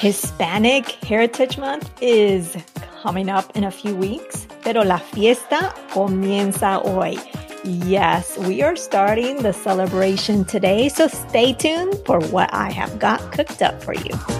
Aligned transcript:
Hispanic 0.00 0.92
Heritage 1.04 1.58
Month 1.58 1.90
is 2.00 2.56
coming 3.02 3.28
up 3.28 3.54
in 3.54 3.64
a 3.64 3.70
few 3.70 3.94
weeks, 3.94 4.46
pero 4.62 4.80
la 4.80 4.96
fiesta 4.96 5.74
comienza 5.92 6.80
hoy. 6.82 7.18
Yes, 7.64 8.38
we 8.38 8.62
are 8.62 8.76
starting 8.76 9.42
the 9.42 9.52
celebration 9.52 10.46
today, 10.46 10.88
so 10.88 11.06
stay 11.06 11.52
tuned 11.52 11.94
for 12.06 12.18
what 12.30 12.48
I 12.54 12.70
have 12.70 12.98
got 12.98 13.20
cooked 13.30 13.60
up 13.60 13.82
for 13.82 13.92
you. 13.92 14.39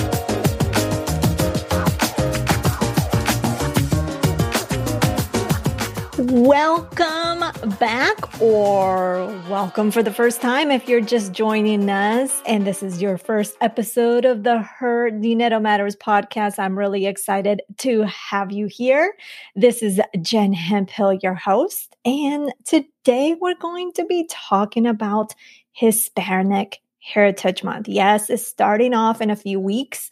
Welcome 6.41 7.43
back, 7.77 8.41
or 8.41 9.27
welcome 9.47 9.91
for 9.91 10.01
the 10.01 10.11
first 10.11 10.41
time 10.41 10.71
if 10.71 10.89
you're 10.89 10.99
just 10.99 11.33
joining 11.33 11.87
us. 11.87 12.41
And 12.47 12.65
this 12.65 12.81
is 12.81 12.99
your 12.99 13.19
first 13.19 13.55
episode 13.61 14.25
of 14.25 14.41
the 14.41 14.57
Her 14.57 15.11
Dinero 15.11 15.59
Matters 15.59 15.95
podcast. 15.95 16.57
I'm 16.57 16.75
really 16.75 17.05
excited 17.05 17.61
to 17.81 18.01
have 18.05 18.51
you 18.51 18.65
here. 18.65 19.13
This 19.55 19.83
is 19.83 20.01
Jen 20.23 20.51
Hemphill, 20.51 21.13
your 21.13 21.35
host. 21.35 21.95
And 22.05 22.51
today 22.65 23.35
we're 23.39 23.53
going 23.53 23.91
to 23.93 24.05
be 24.05 24.27
talking 24.27 24.87
about 24.87 25.35
Hispanic 25.73 26.79
Heritage 27.01 27.63
Month. 27.63 27.87
Yes, 27.87 28.31
it's 28.31 28.47
starting 28.47 28.95
off 28.95 29.21
in 29.21 29.29
a 29.29 29.35
few 29.35 29.59
weeks, 29.59 30.09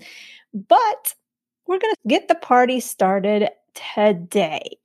but 0.54 1.16
we're 1.66 1.80
going 1.80 1.96
to 1.96 2.08
get 2.08 2.28
the 2.28 2.36
party 2.36 2.82
started 2.82 3.50
today. 3.74 4.78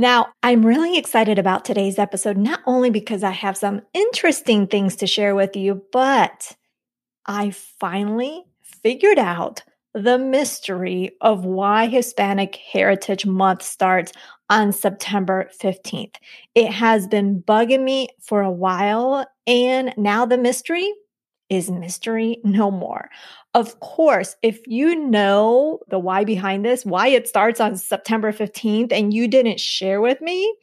Now, 0.00 0.28
I'm 0.44 0.64
really 0.64 0.96
excited 0.96 1.40
about 1.40 1.64
today's 1.64 1.98
episode, 1.98 2.36
not 2.36 2.60
only 2.66 2.88
because 2.88 3.24
I 3.24 3.32
have 3.32 3.56
some 3.56 3.82
interesting 3.92 4.68
things 4.68 4.94
to 4.96 5.08
share 5.08 5.34
with 5.34 5.56
you, 5.56 5.82
but 5.90 6.54
I 7.26 7.50
finally 7.50 8.44
figured 8.62 9.18
out 9.18 9.64
the 9.94 10.16
mystery 10.16 11.16
of 11.20 11.44
why 11.44 11.88
Hispanic 11.88 12.54
Heritage 12.54 13.26
Month 13.26 13.64
starts 13.64 14.12
on 14.48 14.70
September 14.70 15.50
15th. 15.60 16.14
It 16.54 16.70
has 16.72 17.08
been 17.08 17.42
bugging 17.42 17.82
me 17.82 18.06
for 18.20 18.40
a 18.40 18.52
while, 18.52 19.26
and 19.48 19.92
now 19.96 20.24
the 20.24 20.38
mystery 20.38 20.94
is 21.50 21.70
mystery 21.70 22.40
no 22.44 22.70
more. 22.70 23.08
Of 23.54 23.80
course, 23.80 24.36
if 24.42 24.60
you 24.66 24.94
know 24.94 25.80
the 25.88 25.98
why 25.98 26.24
behind 26.24 26.64
this, 26.64 26.84
why 26.84 27.08
it 27.08 27.28
starts 27.28 27.60
on 27.60 27.76
September 27.76 28.32
15th, 28.32 28.92
and 28.92 29.12
you 29.12 29.28
didn't 29.28 29.60
share 29.60 30.00
with 30.00 30.20
me, 30.20 30.54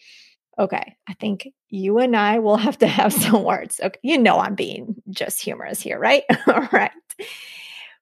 okay, 0.60 0.96
I 1.08 1.14
think 1.14 1.50
you 1.70 1.98
and 1.98 2.16
I 2.16 2.40
will 2.40 2.58
have 2.58 2.78
to 2.80 2.88
have 2.88 3.14
some 3.24 3.44
words. 3.44 3.80
Okay, 3.84 4.00
you 4.04 4.18
know 4.18 4.38
I'm 4.38 4.56
being 4.56 4.96
just 5.10 5.42
humorous 5.42 5.82
here, 5.82 6.00
right? 6.00 6.24
All 6.48 6.68
right. 6.72 6.92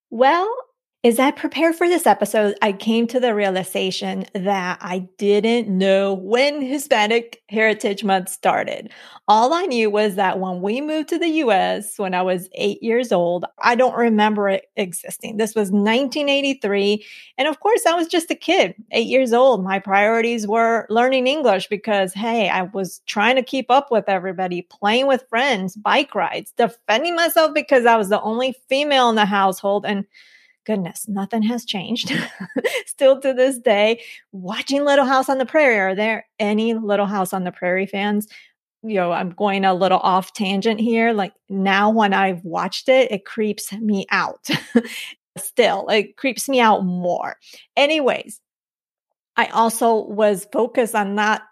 Well, 0.09 0.53
as 1.05 1.19
I 1.19 1.31
prepared 1.31 1.75
for 1.75 1.89
this 1.89 2.07
episode, 2.07 2.55
I 2.61 2.71
came 2.71 3.07
to 3.07 3.19
the 3.19 3.35
realization 3.35 4.23
that 4.33 4.77
I 4.79 5.09
didn't 5.17 5.67
know 5.67 6.13
when 6.13 6.61
Hispanic 6.61 7.41
Heritage 7.49 8.05
Month 8.05 8.29
started. 8.29 8.89
All 9.27 9.53
I 9.53 9.65
knew 9.65 9.89
was 9.89 10.15
that 10.15 10.39
when 10.39 10.61
we 10.61 10.79
moved 10.79 11.09
to 11.09 11.19
the 11.19 11.27
US 11.27 11.99
when 11.99 12.13
I 12.13 12.21
was 12.21 12.47
eight 12.53 12.81
years 12.81 13.11
old, 13.11 13.43
I 13.59 13.75
don't 13.75 13.97
remember 13.97 14.47
it 14.47 14.67
existing. 14.77 15.35
This 15.35 15.55
was 15.55 15.71
1983. 15.71 17.05
And 17.37 17.49
of 17.49 17.59
course, 17.59 17.85
I 17.85 17.95
was 17.95 18.07
just 18.07 18.31
a 18.31 18.35
kid, 18.35 18.73
eight 18.91 19.07
years 19.07 19.33
old. 19.33 19.61
My 19.61 19.79
priorities 19.79 20.47
were 20.47 20.87
learning 20.89 21.27
English 21.27 21.67
because, 21.67 22.13
hey, 22.13 22.47
I 22.47 22.61
was 22.61 23.01
trying 23.07 23.35
to 23.35 23.43
keep 23.43 23.69
up 23.69 23.91
with 23.91 24.07
everybody, 24.07 24.61
playing 24.61 25.07
with 25.07 25.27
friends, 25.27 25.75
bike 25.75 26.15
rides, 26.15 26.53
defending 26.55 27.13
myself 27.13 27.53
because 27.53 27.85
I 27.85 27.97
was 27.97 28.07
the 28.07 28.21
only 28.21 28.55
female 28.69 29.09
in 29.09 29.17
the 29.17 29.25
household. 29.25 29.85
And 29.85 30.05
goodness, 30.65 31.07
nothing 31.07 31.43
has 31.43 31.65
changed. 31.65 32.11
Still 32.85 33.19
to 33.21 33.33
this 33.33 33.57
day, 33.59 34.01
watching 34.31 34.85
Little 34.85 35.05
House 35.05 35.29
on 35.29 35.37
the 35.37 35.45
Prairie. 35.45 35.79
Are 35.79 35.95
there 35.95 36.25
any 36.39 36.73
Little 36.73 37.05
House 37.05 37.33
on 37.33 37.43
the 37.43 37.51
Prairie 37.51 37.85
fans? 37.85 38.27
You 38.81 38.95
know, 38.95 39.11
I'm 39.11 39.29
going 39.29 39.63
a 39.65 39.73
little 39.73 39.99
off 39.99 40.33
tangent 40.33 40.79
here. 40.79 41.13
Like 41.13 41.33
now, 41.49 41.89
when 41.89 42.13
I've 42.13 42.43
watched 42.43 42.89
it, 42.89 43.11
it 43.11 43.25
creeps 43.25 43.71
me 43.73 44.05
out. 44.09 44.49
Still, 45.37 45.87
it 45.87 46.17
creeps 46.17 46.47
me 46.47 46.59
out 46.59 46.83
more. 46.83 47.37
Anyways, 47.75 48.39
I 49.35 49.47
also 49.47 50.05
was 50.05 50.47
focused 50.51 50.95
on 50.95 51.15
not 51.15 51.43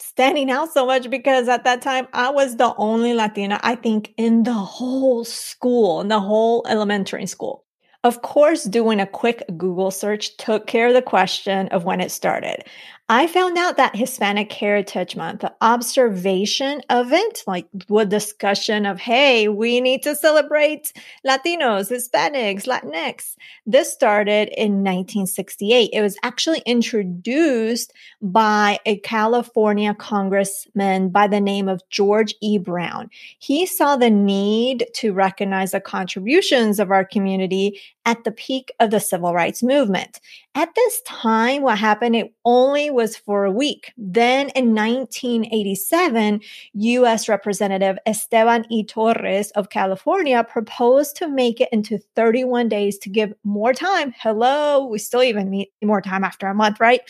standing 0.00 0.50
out 0.50 0.72
so 0.72 0.86
much 0.86 1.10
because 1.10 1.48
at 1.48 1.64
that 1.64 1.82
time 1.82 2.06
I 2.12 2.30
was 2.30 2.56
the 2.56 2.74
only 2.76 3.14
Latina, 3.14 3.58
I 3.62 3.74
think, 3.74 4.12
in 4.16 4.42
the 4.42 4.52
whole 4.52 5.24
school, 5.24 6.00
in 6.00 6.08
the 6.08 6.20
whole 6.20 6.64
elementary 6.68 7.26
school. 7.26 7.64
Of 8.04 8.22
course, 8.22 8.64
doing 8.64 9.00
a 9.00 9.06
quick 9.06 9.42
Google 9.56 9.90
search 9.90 10.36
took 10.36 10.66
care 10.66 10.88
of 10.88 10.94
the 10.94 11.02
question 11.02 11.68
of 11.68 11.84
when 11.84 12.00
it 12.00 12.10
started. 12.10 12.64
I 13.10 13.26
found 13.26 13.56
out 13.56 13.78
that 13.78 13.96
Hispanic 13.96 14.52
Heritage 14.52 15.16
Month, 15.16 15.40
the 15.40 15.54
observation 15.62 16.82
it, 16.90 17.42
like 17.46 17.66
the 17.72 18.04
discussion 18.04 18.84
of, 18.84 19.00
hey, 19.00 19.48
we 19.48 19.80
need 19.80 20.02
to 20.02 20.14
celebrate 20.14 20.92
Latinos, 21.26 21.90
Hispanics, 21.90 22.66
Latinx. 22.66 23.36
This 23.64 23.90
started 23.90 24.48
in 24.48 24.84
1968. 24.84 25.88
It 25.90 26.02
was 26.02 26.18
actually 26.22 26.62
introduced 26.66 27.94
by 28.20 28.78
a 28.84 28.98
California 28.98 29.94
congressman 29.94 31.08
by 31.08 31.28
the 31.28 31.40
name 31.40 31.66
of 31.66 31.80
George 31.88 32.34
E. 32.42 32.58
Brown. 32.58 33.08
He 33.38 33.64
saw 33.64 33.96
the 33.96 34.10
need 34.10 34.84
to 34.96 35.14
recognize 35.14 35.70
the 35.70 35.80
contributions 35.80 36.78
of 36.78 36.90
our 36.90 37.06
community 37.06 37.80
at 38.08 38.24
the 38.24 38.32
peak 38.32 38.72
of 38.80 38.90
the 38.90 39.00
civil 39.00 39.34
rights 39.34 39.62
movement. 39.62 40.18
At 40.54 40.74
this 40.74 41.02
time, 41.02 41.60
what 41.60 41.76
happened, 41.76 42.16
it 42.16 42.32
only 42.42 42.88
was 42.88 43.18
for 43.18 43.44
a 43.44 43.52
week. 43.52 43.92
Then 43.98 44.48
in 44.56 44.74
1987, 44.74 46.40
U.S. 46.72 47.28
Representative 47.28 47.98
Esteban 48.06 48.64
E. 48.70 48.82
Torres 48.82 49.50
of 49.50 49.68
California 49.68 50.42
proposed 50.42 51.16
to 51.16 51.28
make 51.28 51.60
it 51.60 51.68
into 51.70 51.98
31 52.16 52.70
days 52.70 52.96
to 53.00 53.10
give 53.10 53.34
more 53.44 53.74
time. 53.74 54.14
Hello, 54.18 54.86
we 54.86 54.98
still 54.98 55.22
even 55.22 55.50
need 55.50 55.68
more 55.82 56.00
time 56.00 56.24
after 56.24 56.46
a 56.46 56.54
month, 56.54 56.80
right? 56.80 57.02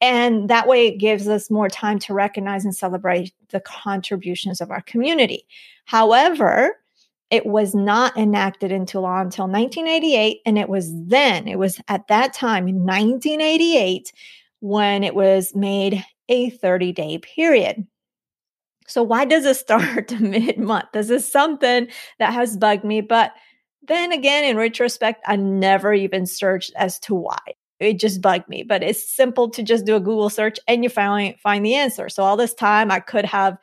And 0.00 0.48
that 0.48 0.66
way 0.66 0.86
it 0.86 0.96
gives 0.96 1.28
us 1.28 1.50
more 1.50 1.68
time 1.68 1.98
to 1.98 2.14
recognize 2.14 2.64
and 2.64 2.74
celebrate 2.74 3.34
the 3.50 3.60
contributions 3.60 4.62
of 4.62 4.70
our 4.70 4.80
community. 4.80 5.46
However, 5.84 6.79
it 7.30 7.46
was 7.46 7.74
not 7.74 8.16
enacted 8.16 8.72
into 8.72 9.00
law 9.00 9.20
until 9.20 9.46
1988. 9.46 10.40
And 10.44 10.58
it 10.58 10.68
was 10.68 10.90
then, 11.06 11.46
it 11.46 11.58
was 11.58 11.80
at 11.88 12.08
that 12.08 12.32
time 12.32 12.66
in 12.66 12.84
1988 12.84 14.12
when 14.58 15.04
it 15.04 15.14
was 15.14 15.54
made 15.54 16.04
a 16.28 16.50
30 16.50 16.92
day 16.92 17.18
period. 17.18 17.86
So, 18.86 19.04
why 19.04 19.24
does 19.24 19.46
it 19.46 19.56
start 19.56 20.10
mid 20.20 20.58
month? 20.58 20.86
This 20.92 21.10
is 21.10 21.30
something 21.30 21.88
that 22.18 22.34
has 22.34 22.56
bugged 22.56 22.84
me. 22.84 23.00
But 23.00 23.32
then 23.82 24.12
again, 24.12 24.44
in 24.44 24.56
retrospect, 24.56 25.22
I 25.26 25.36
never 25.36 25.94
even 25.94 26.26
searched 26.26 26.72
as 26.76 26.98
to 27.00 27.14
why. 27.14 27.38
It 27.78 27.98
just 27.98 28.20
bugged 28.20 28.48
me. 28.48 28.64
But 28.64 28.82
it's 28.82 29.08
simple 29.08 29.48
to 29.50 29.62
just 29.62 29.86
do 29.86 29.96
a 29.96 30.00
Google 30.00 30.28
search 30.28 30.58
and 30.66 30.82
you 30.82 30.90
finally 30.90 31.38
find 31.42 31.64
the 31.64 31.74
answer. 31.74 32.08
So, 32.08 32.24
all 32.24 32.36
this 32.36 32.54
time, 32.54 32.90
I 32.90 32.98
could 32.98 33.24
have 33.24 33.56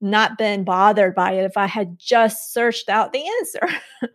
not 0.00 0.38
been 0.38 0.64
bothered 0.64 1.14
by 1.14 1.32
it 1.32 1.44
if 1.44 1.56
I 1.56 1.66
had 1.66 1.98
just 1.98 2.52
searched 2.52 2.88
out 2.88 3.12
the 3.12 3.24
answer. 3.40 3.68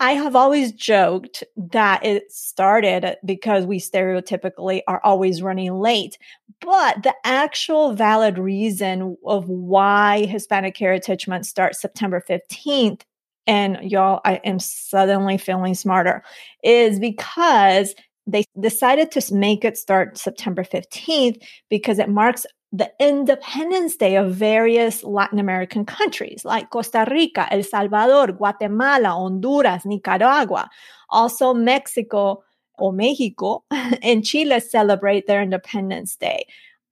I 0.00 0.12
have 0.12 0.34
always 0.34 0.72
joked 0.72 1.44
that 1.56 2.04
it 2.04 2.30
started 2.30 3.16
because 3.24 3.64
we 3.64 3.78
stereotypically 3.78 4.82
are 4.88 5.00
always 5.04 5.40
running 5.40 5.72
late. 5.78 6.18
But 6.60 7.04
the 7.04 7.14
actual 7.24 7.94
valid 7.94 8.36
reason 8.36 9.16
of 9.24 9.48
why 9.48 10.26
Hispanic 10.26 10.76
Heritage 10.76 11.28
Month 11.28 11.46
starts 11.46 11.80
September 11.80 12.22
15th, 12.28 13.02
and 13.46 13.78
y'all, 13.90 14.20
I 14.24 14.40
am 14.44 14.58
suddenly 14.58 15.38
feeling 15.38 15.74
smarter, 15.74 16.24
is 16.62 16.98
because 16.98 17.94
they 18.26 18.44
decided 18.58 19.10
to 19.12 19.34
make 19.34 19.64
it 19.64 19.76
start 19.76 20.18
September 20.18 20.64
15th 20.64 21.42
because 21.68 21.98
it 21.98 22.08
marks 22.08 22.46
the 22.74 22.92
Independence 22.98 23.94
Day 23.94 24.16
of 24.16 24.34
various 24.34 25.04
Latin 25.04 25.38
American 25.38 25.86
countries 25.86 26.44
like 26.44 26.70
Costa 26.70 27.06
Rica, 27.08 27.46
El 27.52 27.62
Salvador, 27.62 28.32
Guatemala, 28.32 29.10
Honduras, 29.10 29.86
Nicaragua, 29.86 30.68
also 31.08 31.54
Mexico, 31.54 32.42
or 32.76 32.92
Mexico, 32.92 33.62
and 33.70 34.24
Chile 34.24 34.58
celebrate 34.58 35.28
their 35.28 35.40
Independence 35.40 36.16
Day. 36.16 36.46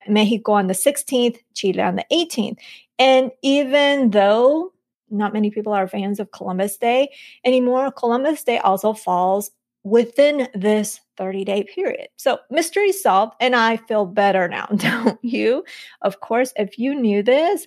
Mexico 0.06 0.52
on 0.52 0.68
the 0.68 0.74
16th, 0.74 1.38
Chile 1.54 1.80
on 1.80 1.96
the 1.96 2.04
18th. 2.12 2.58
And 3.00 3.32
even 3.42 4.10
though 4.10 4.72
not 5.10 5.32
many 5.32 5.50
people 5.50 5.72
are 5.72 5.88
fans 5.88 6.20
of 6.20 6.30
Columbus 6.30 6.76
Day 6.76 7.08
anymore, 7.44 7.90
Columbus 7.90 8.44
Day 8.44 8.58
also 8.58 8.92
falls 8.92 9.50
within 9.82 10.46
this 10.54 11.00
30 11.16 11.44
day 11.44 11.64
period. 11.64 12.08
So, 12.16 12.38
mystery 12.50 12.92
solved, 12.92 13.34
and 13.40 13.54
I 13.54 13.76
feel 13.76 14.06
better 14.06 14.48
now, 14.48 14.66
don't 14.76 15.22
you? 15.22 15.64
Of 16.02 16.20
course, 16.20 16.52
if 16.56 16.78
you 16.78 16.94
knew 16.94 17.22
this, 17.22 17.66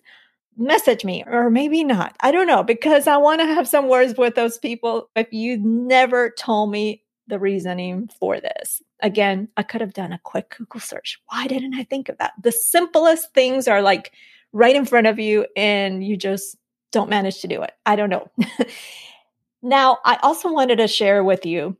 message 0.57 1.03
me 1.03 1.23
or 1.25 1.49
maybe 1.49 1.83
not. 1.83 2.15
I 2.21 2.31
don't 2.31 2.47
know 2.47 2.63
because 2.63 3.07
I 3.07 3.17
want 3.17 3.41
to 3.41 3.47
have 3.47 3.67
some 3.67 3.89
words 3.89 4.17
with 4.17 4.35
those 4.35 4.57
people. 4.57 5.09
If 5.15 5.31
you 5.31 5.57
never 5.57 6.29
told 6.29 6.71
me 6.71 7.03
the 7.27 7.39
reasoning 7.39 8.09
for 8.19 8.39
this, 8.39 8.81
again, 9.01 9.49
I 9.57 9.63
could 9.63 9.81
have 9.81 9.93
done 9.93 10.13
a 10.13 10.19
quick 10.23 10.55
Google 10.57 10.79
search. 10.79 11.19
Why 11.27 11.47
didn't 11.47 11.75
I 11.75 11.83
think 11.83 12.09
of 12.09 12.17
that? 12.19 12.33
The 12.41 12.51
simplest 12.51 13.33
things 13.33 13.67
are 13.67 13.81
like 13.81 14.13
right 14.53 14.75
in 14.75 14.85
front 14.85 15.07
of 15.07 15.19
you 15.19 15.45
and 15.55 16.03
you 16.03 16.15
just 16.15 16.55
don't 16.91 17.09
manage 17.09 17.41
to 17.41 17.47
do 17.47 17.61
it. 17.61 17.71
I 17.85 17.97
don't 17.97 18.09
know. 18.09 18.29
now, 19.61 19.97
I 20.05 20.17
also 20.23 20.51
wanted 20.51 20.77
to 20.77 20.87
share 20.87 21.23
with 21.23 21.45
you 21.45 21.75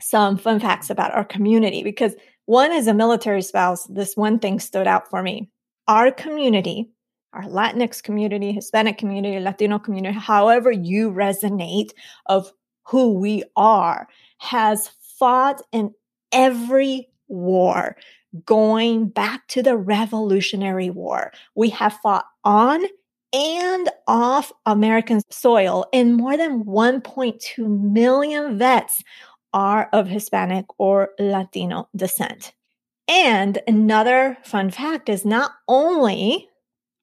some 0.00 0.36
fun 0.36 0.60
facts 0.60 0.90
about 0.90 1.12
our 1.14 1.24
community 1.24 1.82
because 1.82 2.14
one 2.46 2.72
as 2.72 2.86
a 2.86 2.94
military 2.94 3.42
spouse, 3.42 3.86
this 3.86 4.16
one 4.16 4.38
thing 4.38 4.58
stood 4.58 4.86
out 4.86 5.08
for 5.08 5.22
me. 5.22 5.48
Our 5.86 6.10
community 6.10 6.90
our 7.32 7.44
Latinx 7.44 8.02
community, 8.02 8.52
Hispanic 8.52 8.98
community, 8.98 9.38
Latino 9.38 9.78
community, 9.78 10.18
however 10.18 10.70
you 10.70 11.10
resonate 11.10 11.90
of 12.26 12.52
who 12.84 13.14
we 13.14 13.44
are, 13.56 14.08
has 14.38 14.90
fought 15.18 15.62
in 15.72 15.94
every 16.32 17.08
war 17.28 17.96
going 18.44 19.08
back 19.08 19.46
to 19.48 19.62
the 19.62 19.76
Revolutionary 19.76 20.90
War. 20.90 21.32
We 21.54 21.70
have 21.70 21.98
fought 22.02 22.26
on 22.44 22.84
and 23.32 23.88
off 24.08 24.50
American 24.66 25.20
soil, 25.30 25.86
and 25.92 26.16
more 26.16 26.36
than 26.36 26.64
1.2 26.64 27.92
million 27.92 28.58
vets 28.58 29.04
are 29.52 29.88
of 29.92 30.08
Hispanic 30.08 30.66
or 30.78 31.10
Latino 31.18 31.88
descent. 31.94 32.52
And 33.08 33.58
another 33.66 34.38
fun 34.44 34.70
fact 34.70 35.08
is 35.08 35.24
not 35.24 35.52
only 35.66 36.48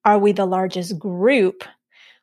are 0.06 0.18
we 0.18 0.32
the 0.32 0.46
largest 0.46 0.98
group? 0.98 1.64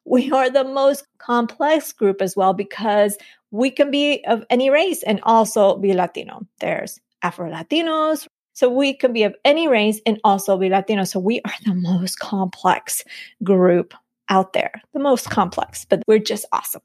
We 0.06 0.32
are 0.32 0.49
the 0.49 0.65
most 0.65 1.06
complex 1.19 1.93
group 1.93 2.23
as 2.23 2.35
well 2.35 2.55
because 2.55 3.19
we 3.50 3.71
can 3.71 3.91
be 3.91 4.25
of 4.26 4.44
any 4.49 4.71
race 4.71 5.03
and 5.03 5.21
also 5.23 5.76
be 5.76 5.93
Latino. 5.93 6.47
There's 6.61 6.99
Afro 7.23 7.50
Latinos. 7.50 8.27
So 8.55 8.69
we 8.69 8.94
can 8.94 9.12
be 9.12 9.25
of 9.25 9.35
any 9.44 9.69
race 9.69 10.00
and 10.06 10.20
also 10.25 10.56
be 10.56 10.69
Latino. 10.69 11.05
So 11.05 11.19
we 11.19 11.41
are 11.44 11.53
the 11.65 11.75
most 11.75 12.19
complex 12.20 13.05
group 13.43 13.94
out 14.29 14.53
there, 14.53 14.81
the 14.93 15.00
most 15.00 15.29
complex, 15.29 15.85
but 15.85 16.03
we're 16.06 16.19
just 16.19 16.47
awesome. 16.53 16.82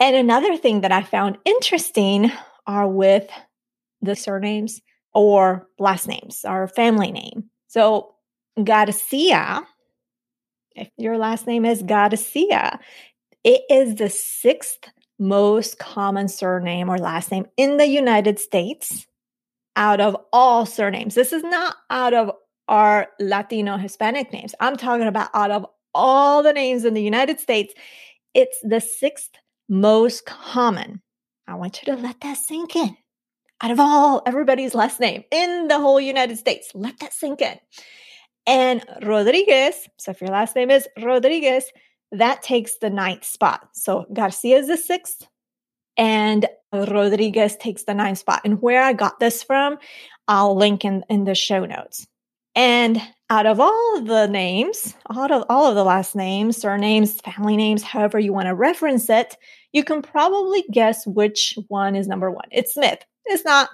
And 0.00 0.16
another 0.16 0.56
thing 0.56 0.80
that 0.80 0.92
I 0.92 1.02
found 1.02 1.38
interesting 1.44 2.32
are 2.66 2.88
with 2.88 3.28
the 4.00 4.16
surnames 4.16 4.80
or 5.14 5.68
last 5.78 6.08
names, 6.08 6.44
our 6.44 6.66
family 6.66 7.12
name. 7.12 7.44
So 7.68 8.14
Garcia 8.62 9.66
if 10.74 10.90
your 10.96 11.18
last 11.18 11.46
name 11.46 11.64
is 11.64 11.82
Garcia, 11.82 12.78
it 13.44 13.62
is 13.70 13.96
the 13.96 14.10
sixth 14.10 14.90
most 15.18 15.78
common 15.78 16.28
surname 16.28 16.88
or 16.88 16.98
last 16.98 17.30
name 17.30 17.46
in 17.56 17.76
the 17.76 17.86
United 17.86 18.38
States 18.38 19.06
out 19.76 20.00
of 20.00 20.16
all 20.32 20.66
surnames. 20.66 21.14
This 21.14 21.32
is 21.32 21.42
not 21.42 21.76
out 21.90 22.14
of 22.14 22.30
our 22.68 23.08
Latino 23.20 23.76
Hispanic 23.76 24.32
names. 24.32 24.54
I'm 24.60 24.76
talking 24.76 25.06
about 25.06 25.30
out 25.34 25.50
of 25.50 25.66
all 25.94 26.42
the 26.42 26.52
names 26.52 26.84
in 26.84 26.94
the 26.94 27.02
United 27.02 27.38
States, 27.40 27.74
it's 28.34 28.58
the 28.62 28.80
sixth 28.80 29.30
most 29.68 30.24
common. 30.26 31.02
I 31.52 31.56
want 31.56 31.82
you 31.82 31.94
to 31.94 32.00
let 32.00 32.18
that 32.22 32.38
sink 32.38 32.74
in. 32.76 32.96
Out 33.62 33.70
of 33.70 33.78
all 33.78 34.22
everybody's 34.24 34.74
last 34.74 34.98
name 34.98 35.22
in 35.30 35.68
the 35.68 35.78
whole 35.78 36.00
United 36.00 36.38
States, 36.38 36.70
let 36.74 36.98
that 37.00 37.12
sink 37.12 37.42
in. 37.42 37.58
And 38.46 38.82
Rodriguez, 39.02 39.74
so 39.98 40.12
if 40.12 40.20
your 40.22 40.30
last 40.30 40.56
name 40.56 40.70
is 40.70 40.88
Rodriguez, 41.00 41.64
that 42.10 42.42
takes 42.42 42.78
the 42.78 42.88
ninth 42.88 43.24
spot. 43.24 43.68
So 43.74 44.06
Garcia 44.12 44.58
is 44.58 44.68
the 44.68 44.78
sixth, 44.78 45.28
and 45.98 46.46
Rodriguez 46.72 47.56
takes 47.56 47.84
the 47.84 47.94
ninth 47.94 48.18
spot. 48.18 48.40
And 48.46 48.62
where 48.62 48.82
I 48.82 48.94
got 48.94 49.20
this 49.20 49.42
from, 49.42 49.76
I'll 50.26 50.56
link 50.56 50.86
in, 50.86 51.04
in 51.10 51.24
the 51.24 51.34
show 51.34 51.66
notes. 51.66 52.06
And 52.54 53.00
out 53.30 53.46
of 53.46 53.60
all 53.60 53.96
of 53.96 54.06
the 54.06 54.26
names, 54.26 54.94
out 55.10 55.30
of 55.30 55.44
all 55.48 55.66
of 55.66 55.74
the 55.74 55.84
last 55.84 56.14
names, 56.14 56.56
surnames, 56.58 57.20
family 57.20 57.56
names, 57.56 57.82
however 57.82 58.18
you 58.18 58.32
want 58.32 58.46
to 58.46 58.54
reference 58.54 59.08
it, 59.08 59.36
you 59.72 59.84
can 59.84 60.02
probably 60.02 60.64
guess 60.70 61.06
which 61.06 61.58
one 61.68 61.96
is 61.96 62.06
number 62.06 62.30
one. 62.30 62.48
It's 62.50 62.74
Smith. 62.74 62.98
It's 63.24 63.44
not 63.44 63.70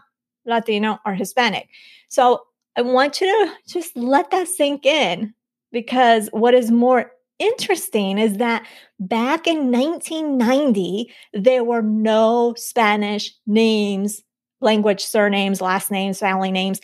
Latino 0.46 0.98
or 1.04 1.14
Hispanic. 1.14 1.68
So 2.08 2.42
I 2.76 2.82
want 2.82 3.20
you 3.20 3.26
to 3.26 3.52
just 3.66 3.96
let 3.96 4.30
that 4.30 4.46
sink 4.46 4.86
in 4.86 5.34
because 5.72 6.28
what 6.32 6.54
is 6.54 6.70
more 6.70 7.10
interesting 7.40 8.18
is 8.18 8.36
that 8.36 8.64
back 9.00 9.46
in 9.46 9.72
1990, 9.72 11.12
there 11.32 11.64
were 11.64 11.82
no 11.82 12.54
Spanish 12.56 13.34
names, 13.46 14.22
language 14.60 15.04
surnames, 15.04 15.60
last 15.60 15.90
names, 15.90 16.20
family 16.20 16.52
names, 16.52 16.80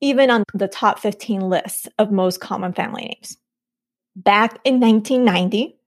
even 0.00 0.30
on 0.30 0.44
the 0.54 0.68
top 0.68 0.98
15 0.98 1.40
lists 1.40 1.88
of 1.98 2.10
most 2.10 2.40
common 2.40 2.72
family 2.72 3.04
names. 3.04 3.36
Back 4.14 4.58
in 4.64 4.80
1990, 4.80 5.78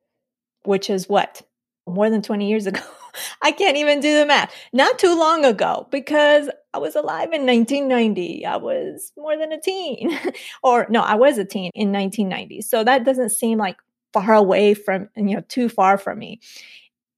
which 0.63 0.89
is 0.89 1.09
what? 1.09 1.41
More 1.87 2.09
than 2.09 2.21
20 2.21 2.47
years 2.47 2.67
ago. 2.67 2.81
I 3.41 3.51
can't 3.51 3.77
even 3.77 3.99
do 3.99 4.17
the 4.19 4.25
math. 4.25 4.53
Not 4.73 4.99
too 4.99 5.17
long 5.17 5.45
ago 5.45 5.87
because 5.91 6.49
I 6.73 6.77
was 6.77 6.95
alive 6.95 7.33
in 7.33 7.45
1990. 7.45 8.45
I 8.45 8.57
was 8.57 9.11
more 9.17 9.37
than 9.37 9.51
a 9.51 9.59
teen. 9.59 10.17
or 10.63 10.85
no, 10.89 11.01
I 11.01 11.15
was 11.15 11.37
a 11.37 11.45
teen 11.45 11.71
in 11.73 11.91
1990. 11.91 12.61
So 12.61 12.83
that 12.83 13.03
doesn't 13.03 13.31
seem 13.31 13.57
like 13.57 13.77
far 14.13 14.33
away 14.33 14.73
from, 14.73 15.09
you 15.15 15.35
know, 15.35 15.43
too 15.47 15.69
far 15.69 15.97
from 15.97 16.19
me. 16.19 16.39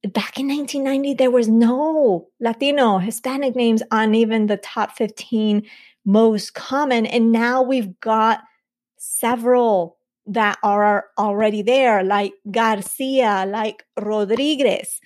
Back 0.03 0.39
in 0.39 0.47
1990, 0.47 1.13
there 1.13 1.29
was 1.29 1.47
no 1.47 2.27
Latino, 2.39 2.97
Hispanic 2.97 3.55
names 3.55 3.83
on 3.91 4.15
even 4.15 4.47
the 4.47 4.57
top 4.57 4.97
15 4.97 5.63
most 6.05 6.53
common. 6.53 7.05
And 7.05 7.31
now 7.31 7.61
we've 7.61 7.99
got 7.99 8.41
several 8.97 9.97
that 10.27 10.57
are 10.63 11.05
already 11.17 11.61
there, 11.61 12.03
like 12.03 12.33
Garcia, 12.49 13.45
like 13.47 13.83
Rodriguez. 13.99 14.99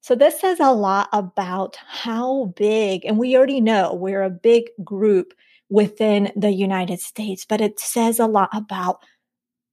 So 0.00 0.14
this 0.14 0.38
says 0.38 0.60
a 0.60 0.72
lot 0.72 1.08
about 1.12 1.76
how 1.86 2.52
big, 2.56 3.06
and 3.06 3.18
we 3.18 3.36
already 3.36 3.60
know 3.60 3.94
we're 3.94 4.22
a 4.22 4.30
big 4.30 4.64
group 4.84 5.32
within 5.70 6.30
the 6.36 6.50
United 6.50 7.00
States, 7.00 7.46
but 7.48 7.62
it 7.62 7.80
says 7.80 8.18
a 8.18 8.26
lot 8.26 8.50
about 8.52 9.02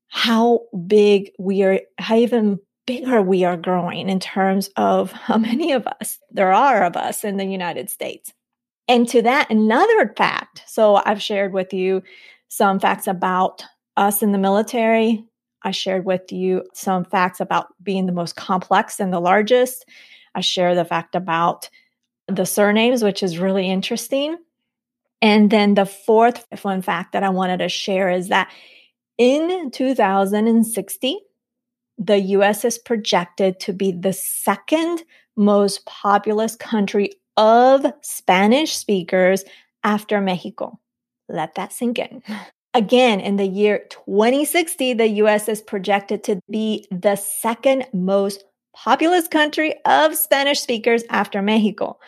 how 0.07 0.61
big 0.87 1.31
we 1.37 1.63
are, 1.63 1.81
how 1.97 2.15
even 2.15 2.59
bigger 2.87 3.21
we 3.21 3.43
are 3.43 3.57
growing 3.57 4.09
in 4.09 4.19
terms 4.19 4.69
of 4.77 5.11
how 5.11 5.37
many 5.49 5.73
of 5.73 5.85
us 5.87 6.17
there 6.31 6.53
are 6.53 6.83
of 6.83 6.95
us 6.95 7.23
in 7.23 7.37
the 7.37 7.45
United 7.45 7.89
States. 7.89 8.33
And 8.91 9.07
to 9.07 9.21
that, 9.21 9.49
another 9.49 10.13
fact. 10.17 10.63
So 10.67 11.01
I've 11.05 11.21
shared 11.21 11.53
with 11.53 11.73
you 11.73 12.03
some 12.49 12.77
facts 12.77 13.07
about 13.07 13.63
us 13.95 14.21
in 14.21 14.33
the 14.33 14.37
military. 14.37 15.23
I 15.63 15.71
shared 15.71 16.03
with 16.03 16.29
you 16.29 16.65
some 16.73 17.05
facts 17.05 17.39
about 17.39 17.67
being 17.81 18.05
the 18.05 18.11
most 18.11 18.35
complex 18.35 18.99
and 18.99 19.13
the 19.13 19.21
largest. 19.21 19.85
I 20.35 20.41
share 20.41 20.75
the 20.75 20.83
fact 20.83 21.15
about 21.15 21.69
the 22.27 22.45
surnames, 22.45 23.01
which 23.01 23.23
is 23.23 23.39
really 23.39 23.69
interesting. 23.69 24.35
And 25.21 25.49
then 25.49 25.75
the 25.75 25.85
fourth 25.85 26.45
fun 26.57 26.81
fact 26.81 27.13
that 27.13 27.23
I 27.23 27.29
wanted 27.29 27.59
to 27.59 27.69
share 27.69 28.09
is 28.09 28.27
that 28.27 28.51
in 29.17 29.71
2060, 29.71 31.17
the 31.97 32.17
US 32.17 32.65
is 32.65 32.77
projected 32.77 33.57
to 33.61 33.71
be 33.71 33.93
the 33.93 34.11
second 34.11 35.03
most 35.37 35.85
populous 35.85 36.57
country 36.57 37.11
of 37.37 37.85
Spanish 38.01 38.75
speakers 38.75 39.43
after 39.83 40.21
Mexico. 40.21 40.79
Let 41.29 41.55
that 41.55 41.73
sink 41.73 41.99
in. 41.99 42.23
Again, 42.73 43.19
in 43.19 43.35
the 43.35 43.45
year 43.45 43.85
2060, 43.89 44.93
the 44.93 45.07
US 45.07 45.49
is 45.49 45.61
projected 45.61 46.23
to 46.25 46.39
be 46.49 46.87
the 46.89 47.15
second 47.15 47.85
most 47.93 48.45
populous 48.73 49.27
country 49.27 49.75
of 49.85 50.15
Spanish 50.15 50.61
speakers 50.61 51.03
after 51.09 51.41
Mexico. 51.41 51.99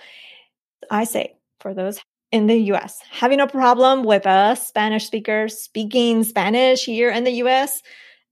I 0.90 1.04
say, 1.04 1.36
for 1.60 1.74
those 1.74 2.00
in 2.32 2.48
the 2.48 2.58
US, 2.74 3.02
having 3.12 3.40
a 3.40 3.48
problem 3.48 4.04
with 4.04 4.26
a 4.26 4.56
Spanish 4.56 5.06
speaker 5.06 5.48
speaking 5.50 6.24
Spanish 6.24 6.86
here 6.86 7.10
in 7.10 7.26
the 7.26 7.44
US, 7.44 7.82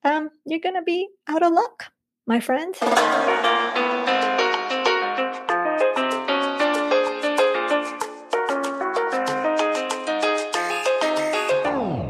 um, 0.04 0.30
you're 0.46 0.60
going 0.60 0.76
to 0.76 0.82
be 0.82 1.08
out 1.28 1.44
of 1.44 1.54
luck, 1.54 1.92
my 2.26 2.40
friend. 2.40 2.76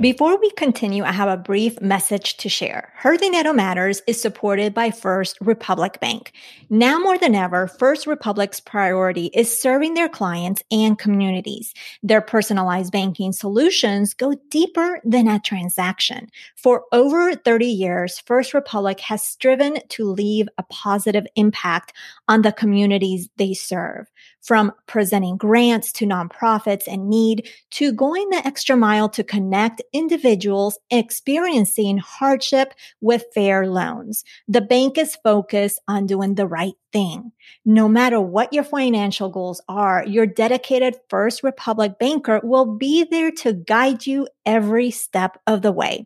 Before 0.01 0.35
we 0.39 0.49
continue, 0.49 1.03
I 1.03 1.11
have 1.11 1.29
a 1.29 1.37
brief 1.37 1.79
message 1.79 2.37
to 2.37 2.49
share. 2.49 2.91
Her 2.95 3.19
Matters 3.53 4.01
is 4.07 4.19
supported 4.19 4.73
by 4.73 4.89
First 4.89 5.37
Republic 5.41 5.99
Bank. 5.99 6.31
Now 6.71 6.97
more 6.97 7.19
than 7.19 7.35
ever, 7.35 7.67
First 7.67 8.07
Republic's 8.07 8.59
priority 8.59 9.27
is 9.27 9.61
serving 9.61 9.93
their 9.93 10.09
clients 10.09 10.63
and 10.71 10.97
communities. 10.97 11.75
Their 12.01 12.19
personalized 12.19 12.91
banking 12.91 13.31
solutions 13.31 14.15
go 14.15 14.33
deeper 14.49 15.01
than 15.03 15.27
a 15.27 15.39
transaction. 15.39 16.31
For 16.55 16.85
over 16.91 17.35
30 17.35 17.67
years, 17.67 18.17
First 18.17 18.55
Republic 18.55 19.01
has 19.01 19.21
striven 19.21 19.77
to 19.89 20.09
leave 20.09 20.49
a 20.57 20.63
positive 20.63 21.27
impact 21.35 21.93
on 22.27 22.41
the 22.41 22.51
communities 22.51 23.29
they 23.37 23.53
serve 23.53 24.07
from 24.41 24.71
presenting 24.87 25.37
grants 25.37 25.91
to 25.93 26.05
nonprofits 26.05 26.87
in 26.87 27.07
need 27.07 27.47
to 27.71 27.91
going 27.91 28.29
the 28.29 28.45
extra 28.45 28.75
mile 28.75 29.09
to 29.09 29.23
connect 29.23 29.81
individuals 29.93 30.79
experiencing 30.89 31.97
hardship 31.97 32.73
with 33.01 33.25
fair 33.33 33.67
loans. 33.67 34.23
The 34.47 34.61
bank 34.61 34.97
is 34.97 35.17
focused 35.23 35.79
on 35.87 36.07
doing 36.07 36.35
the 36.35 36.47
right 36.47 36.73
thing. 36.91 37.31
No 37.65 37.87
matter 37.87 38.19
what 38.19 38.53
your 38.53 38.63
financial 38.63 39.29
goals 39.29 39.61
are, 39.67 40.05
your 40.05 40.25
dedicated 40.25 40.95
First 41.09 41.43
Republic 41.43 41.99
banker 41.99 42.39
will 42.43 42.65
be 42.65 43.03
there 43.03 43.31
to 43.31 43.53
guide 43.53 44.05
you 44.05 44.27
every 44.45 44.91
step 44.91 45.39
of 45.47 45.61
the 45.61 45.71
way. 45.71 46.05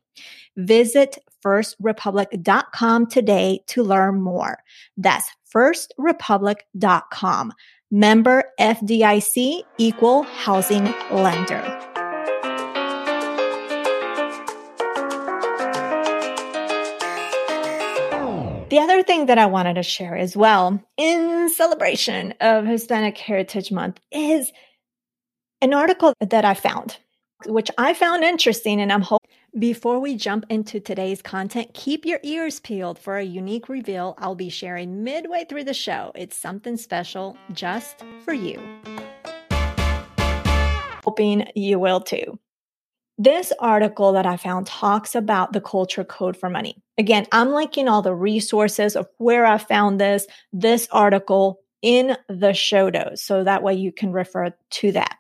Visit 0.58 1.18
firstrepublic.com 1.44 3.08
today 3.08 3.60
to 3.68 3.84
learn 3.84 4.22
more. 4.22 4.60
That's 4.98 5.30
firstrepublic.com. 5.54 7.54
Member 7.96 8.44
FDIC 8.60 9.64
equal 9.78 10.24
housing 10.24 10.84
lender. 11.12 11.62
The 18.70 18.80
other 18.80 19.02
thing 19.02 19.28
that 19.28 19.38
I 19.38 19.46
wanted 19.46 19.76
to 19.76 19.84
share 19.84 20.18
as 20.18 20.36
well 20.36 20.84
in 20.98 21.48
celebration 21.48 22.34
of 22.42 22.66
Hispanic 22.66 23.18
Heritage 23.18 23.72
Month 23.72 24.02
is 24.12 24.52
an 25.62 25.74
article 25.74 26.12
that 26.20 26.44
I 26.44 26.54
found, 26.54 26.98
which 27.46 27.72
I 27.78 27.94
found 27.94 28.26
interesting 28.26 28.82
and 28.82 28.92
I'm 28.92 29.04
hoping 29.04 29.25
before 29.58 30.00
we 30.00 30.16
jump 30.16 30.46
into 30.50 30.80
today's 30.80 31.22
content, 31.22 31.74
keep 31.74 32.06
your 32.06 32.20
ears 32.24 32.60
peeled 32.60 33.00
for 33.00 33.18
a 33.18 33.24
unique 33.24 33.70
reveal 33.70 34.16
I'll 34.18 34.36
be 34.36 34.50
sharing 34.50 35.04
midway 35.04 35.46
through 35.46 35.64
the 35.64 35.74
show. 35.74 36.12
It's 36.14 36.36
something 36.36 36.76
special 36.76 37.38
just 37.54 38.04
for 38.24 38.34
you. 38.34 38.60
Hoping 41.06 41.48
you 41.56 41.80
will 41.80 42.02
too. 42.02 42.38
This 43.18 43.54
article 43.60 44.12
that 44.14 44.26
I 44.26 44.36
found 44.36 44.68
talks 44.68 45.16
about 45.16 45.54
the 45.54 45.62
culture 45.62 46.04
code 46.04 46.36
for 46.36 46.50
money. 46.50 46.84
Again, 46.98 47.26
I'm 47.32 47.52
linking 47.52 47.88
all 47.88 48.02
the 48.02 48.14
resources 48.14 48.98
of 48.98 49.08
where 49.20 49.46
I 49.46 49.58
found 49.58 50.02
this, 50.02 50.28
this 50.52 50.90
article 50.92 51.62
in 51.82 52.18
the 52.28 52.52
show 52.52 52.90
notes. 52.90 53.24
So 53.24 53.46
that 53.46 53.64
way 53.64 53.76
you 53.76 53.94
can 53.94 54.12
refer 54.12 54.54
to 54.72 54.92
that. 54.94 55.16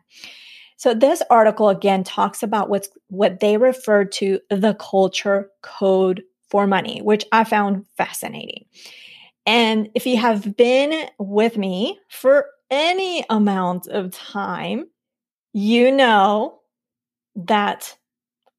So 0.78 0.94
this 0.94 1.22
article 1.30 1.70
again 1.70 2.04
talks 2.04 2.44
about 2.44 2.70
what's 2.70 2.90
what 3.08 3.40
they 3.40 3.58
refer 3.58 4.06
to 4.06 4.40
the 4.50 4.76
culture 4.76 5.50
code 5.62 6.24
for 6.50 6.68
money, 6.68 7.02
which 7.02 7.26
I 7.32 7.44
found 7.44 7.86
fascinating. 7.98 8.66
And 9.46 9.90
if 9.96 10.06
you 10.06 10.18
have 10.18 10.56
been 10.58 11.08
with 11.20 11.58
me 11.58 12.00
for 12.10 12.48
any 12.70 13.24
amount 13.30 13.88
of 13.88 14.12
time, 14.12 14.88
you 15.54 15.92
know 15.92 16.60
that 17.36 17.96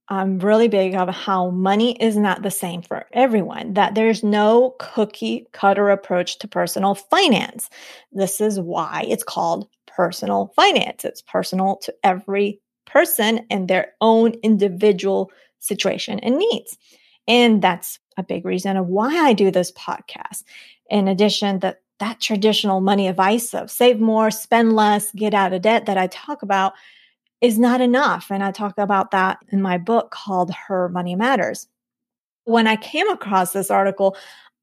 I'm 0.08 0.38
really 0.38 0.68
big 0.68 0.94
of 0.94 1.08
how 1.08 1.50
money 1.50 1.96
is 2.00 2.16
not 2.16 2.42
the 2.42 2.50
same 2.50 2.82
for 2.82 3.06
everyone, 3.12 3.74
that 3.74 3.96
there's 3.96 4.22
no 4.22 4.76
cookie 4.78 5.48
cutter 5.52 5.90
approach 5.90 6.38
to 6.38 6.48
personal 6.48 6.94
finance. 6.94 7.68
This 8.12 8.40
is 8.40 8.60
why 8.60 9.04
it's 9.08 9.24
called 9.24 9.68
personal 9.96 10.52
finance. 10.54 11.04
It's 11.04 11.22
personal 11.22 11.76
to 11.78 11.94
every 12.04 12.60
person 12.84 13.46
and 13.50 13.66
their 13.66 13.92
own 14.00 14.32
individual 14.42 15.32
situation 15.58 16.20
and 16.20 16.36
needs. 16.36 16.76
And 17.26 17.62
that's 17.62 17.98
a 18.16 18.22
big 18.22 18.44
reason 18.44 18.76
of 18.76 18.86
why 18.86 19.16
I 19.16 19.32
do 19.32 19.50
this 19.50 19.72
podcast. 19.72 20.44
In 20.90 21.08
addition, 21.08 21.60
that 21.60 21.80
that 21.98 22.20
traditional 22.20 22.82
money 22.82 23.08
advice 23.08 23.54
of 23.54 23.70
save 23.70 24.00
more, 24.00 24.30
spend 24.30 24.74
less, 24.74 25.10
get 25.12 25.32
out 25.32 25.54
of 25.54 25.62
debt 25.62 25.86
that 25.86 25.96
I 25.96 26.08
talk 26.08 26.42
about 26.42 26.74
is 27.40 27.58
not 27.58 27.80
enough. 27.80 28.30
And 28.30 28.44
I 28.44 28.50
talk 28.50 28.76
about 28.76 29.10
that 29.12 29.38
in 29.48 29.62
my 29.62 29.78
book 29.78 30.10
called 30.10 30.50
Her 30.50 30.90
Money 30.90 31.16
Matters. 31.16 31.66
When 32.44 32.66
I 32.66 32.76
came 32.76 33.08
across 33.08 33.52
this 33.52 33.70
article, 33.70 34.16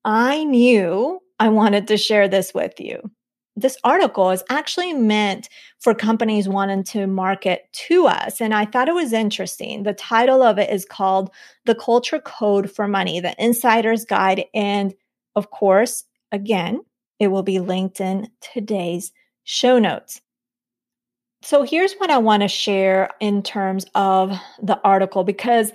I 0.06 0.44
knew 0.44 1.20
I 1.40 1.50
wanted 1.50 1.88
to 1.88 1.98
share 1.98 2.28
this 2.28 2.54
with 2.54 2.80
you 2.80 3.02
this 3.56 3.78
article 3.84 4.32
is 4.32 4.44
actually 4.50 4.94
meant 4.94 5.48
for 5.80 5.94
companies 5.94 6.48
wanting 6.48 6.84
to 6.84 7.06
market 7.06 7.68
to 7.88 8.08
us. 8.08 8.42
And 8.42 8.54
I 8.54 8.66
thought 8.66 8.88
it 8.88 8.96
was 8.96 9.14
interesting. 9.14 9.84
The 9.84 9.94
title 9.94 10.42
of 10.42 10.58
it 10.58 10.72
is 10.72 10.86
called 10.86 11.30
The 11.66 11.76
Culture 11.76 12.20
Code 12.20 12.72
for 12.72 12.88
Money, 12.88 13.20
the 13.20 13.36
Insider's 13.38 14.06
Guide. 14.06 14.46
And 14.54 14.94
of 15.36 15.52
course, 15.52 16.04
again, 16.32 16.82
it 17.20 17.28
will 17.28 17.44
be 17.44 17.60
linked 17.60 18.02
in 18.02 18.30
today's 18.42 19.12
show 19.44 19.78
notes. 19.78 20.22
So 21.44 21.64
here's 21.64 21.94
what 21.96 22.10
I 22.10 22.18
want 22.20 22.42
to 22.42 22.48
share 22.48 23.10
in 23.20 23.44
terms 23.44 23.86
of 23.94 24.32
the 24.62 24.80
article 24.84 25.24
because 25.24 25.72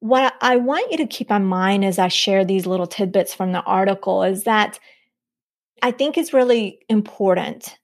what 0.00 0.32
I 0.40 0.56
want 0.56 0.90
you 0.90 0.96
to 0.96 1.06
keep 1.06 1.30
in 1.30 1.44
mind 1.44 1.84
as 1.84 1.98
I 1.98 2.08
share 2.08 2.42
these 2.44 2.66
little 2.66 2.86
tidbits 2.86 3.34
from 3.34 3.52
the 3.52 3.60
article 3.62 4.22
is 4.22 4.44
that 4.44 4.78
I 5.82 5.90
think 5.90 6.18
is 6.18 6.32
really 6.32 6.80
important 6.88 7.78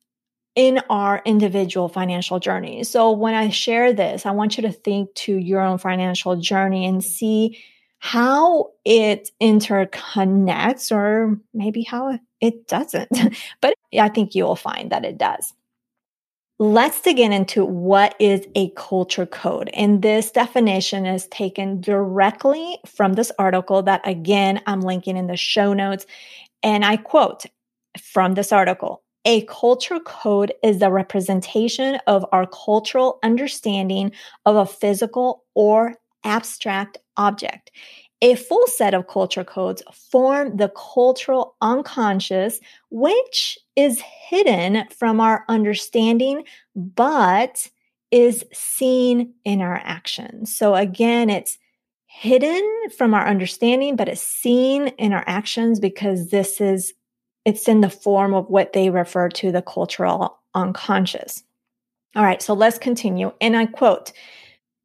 in 0.55 0.81
our 0.89 1.21
individual 1.25 1.89
financial 1.89 2.41
journey. 2.41 2.83
So 2.83 3.11
when 3.13 3.35
I 3.35 3.51
share 3.51 3.93
this, 3.93 4.25
I 4.25 4.31
want 4.31 4.57
you 4.57 4.63
to 4.63 4.73
think 4.73 5.15
to 5.15 5.37
your 5.37 5.61
own 5.61 5.79
financial 5.79 6.37
journey 6.37 6.87
and 6.87 7.05
see 7.05 7.63
how 7.99 8.71
it 8.85 9.31
interconnects 9.41 10.91
or 10.91 11.39
maybe 11.53 11.83
how 11.83 12.19
it 12.41 12.67
doesn't. 12.69 13.09
but 13.61 13.75
I 13.99 14.09
think 14.09 14.35
you 14.35 14.45
will 14.45 14.57
find 14.57 14.91
that 14.91 15.05
it 15.05 15.19
does. 15.19 15.53
Let's 16.59 17.03
dig 17.03 17.19
in 17.19 17.35
into 17.35 17.67
what 17.67 18.15
is 18.19 18.47
a 18.55 18.71
culture 18.71 19.27
code. 19.27 19.69
And 19.75 20.01
this 20.01 20.31
definition 20.31 21.05
is 21.05 21.27
taken 21.27 21.83
directly 21.83 22.79
from 22.87 23.13
this 23.13 23.31
article 23.39 23.83
that 23.83 24.09
again, 24.09 24.63
I'm 24.67 24.81
linking 24.81 25.19
in 25.19 25.27
the 25.27 25.37
show 25.37 25.75
notes. 25.75 26.07
And 26.63 26.83
I 26.83 26.97
quote, 26.97 27.45
from 28.01 28.35
this 28.35 28.53
article. 28.53 29.03
A 29.25 29.43
culture 29.47 29.99
code 29.99 30.53
is 30.63 30.79
the 30.79 30.91
representation 30.91 31.99
of 32.07 32.25
our 32.31 32.47
cultural 32.47 33.19
understanding 33.25 34.13
of 34.45 34.55
a 34.55 34.67
physical 34.67 35.45
or 35.55 35.95
abstract 36.23 36.99
object. 37.17 37.71
A 38.23 38.35
full 38.35 38.67
set 38.67 38.95
of 38.95 39.09
culture 39.09 39.45
codes 39.45 39.83
form 39.93 40.57
the 40.57 40.71
cultural 40.71 41.57
unconscious, 41.61 42.61
which 42.91 43.59
is 43.75 44.01
hidden 44.01 44.85
from 44.97 45.21
our 45.21 45.45
understanding, 45.49 46.45
but 46.75 47.69
is 48.11 48.45
seen 48.53 49.35
in 49.45 49.61
our 49.61 49.81
actions. 49.85 50.57
So 50.57 50.75
again, 50.75 51.29
it's 51.29 51.59
hidden 52.07 52.63
from 52.97 53.13
our 53.13 53.27
understanding, 53.27 53.97
but 53.97 54.09
it's 54.09 54.23
seen 54.23 54.89
in 54.99 55.13
our 55.13 55.25
actions 55.27 55.81
because 55.81 56.31
this 56.31 56.61
is 56.61 56.95
it's 57.47 57.69
in 57.69 57.81
the 57.81 57.89
form 57.89 58.35
of 58.35 58.51
what 58.51 58.75
they 58.75 58.91
refer 58.91 59.31
to 59.31 59.53
the 59.53 59.63
cultural 59.63 60.37
unconscious. 60.55 61.45
All 62.17 62.25
right, 62.25 62.43
so 62.43 62.53
let's 62.53 62.79
continue. 62.79 63.33
And 63.41 63.57
I 63.57 63.67
quote 63.67 64.13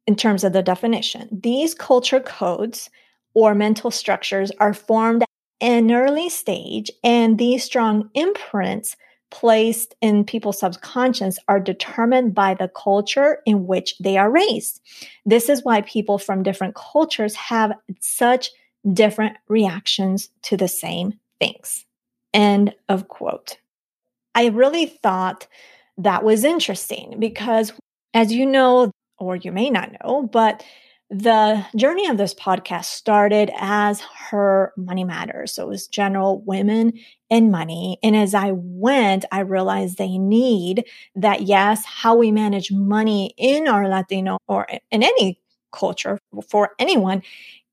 in 0.06 0.16
terms 0.16 0.44
of 0.44 0.52
the 0.52 0.62
definition 0.62 1.28
these 1.30 1.74
culture 1.74 2.20
codes 2.20 2.88
or 3.34 3.54
mental 3.54 3.90
structures 3.90 4.52
are 4.60 4.74
formed 4.74 5.22
at 5.22 5.28
an 5.60 5.90
early 5.92 6.28
stage, 6.28 6.90
and 7.02 7.38
these 7.38 7.64
strong 7.64 8.10
imprints 8.14 8.96
placed 9.30 9.94
in 10.02 10.24
people's 10.24 10.60
subconscious 10.60 11.38
are 11.48 11.58
determined 11.58 12.34
by 12.34 12.52
the 12.54 12.68
culture 12.68 13.38
in 13.46 13.66
which 13.66 13.96
they 13.98 14.18
are 14.18 14.30
raised. 14.30 14.82
This 15.24 15.48
is 15.48 15.64
why 15.64 15.80
people 15.82 16.18
from 16.18 16.42
different 16.42 16.74
cultures 16.74 17.34
have 17.34 17.72
such 18.00 18.50
different 18.92 19.36
reactions 19.48 20.28
to 20.42 20.56
the 20.56 20.68
same 20.68 21.14
things. 21.40 21.86
End 22.34 22.74
of 22.88 23.08
quote. 23.08 23.58
I 24.34 24.48
really 24.48 24.86
thought 24.86 25.46
that 25.98 26.24
was 26.24 26.44
interesting 26.44 27.16
because, 27.18 27.72
as 28.14 28.32
you 28.32 28.46
know, 28.46 28.90
or 29.18 29.36
you 29.36 29.52
may 29.52 29.70
not 29.70 29.90
know, 30.02 30.22
but 30.32 30.64
the 31.10 31.62
journey 31.76 32.08
of 32.08 32.16
this 32.16 32.34
podcast 32.34 32.86
started 32.86 33.50
as 33.58 34.00
her 34.30 34.72
money 34.78 35.04
matters. 35.04 35.52
So 35.52 35.64
it 35.64 35.68
was 35.68 35.86
general 35.86 36.40
women 36.40 36.94
and 37.30 37.50
money. 37.50 37.98
And 38.02 38.16
as 38.16 38.34
I 38.34 38.52
went, 38.54 39.26
I 39.30 39.40
realized 39.40 39.98
they 39.98 40.16
need 40.16 40.86
that, 41.14 41.42
yes, 41.42 41.84
how 41.84 42.16
we 42.16 42.32
manage 42.32 42.72
money 42.72 43.34
in 43.36 43.68
our 43.68 43.88
Latino 43.88 44.38
or 44.48 44.66
in 44.90 45.02
any 45.02 45.38
culture 45.70 46.18
for 46.48 46.70
anyone 46.78 47.22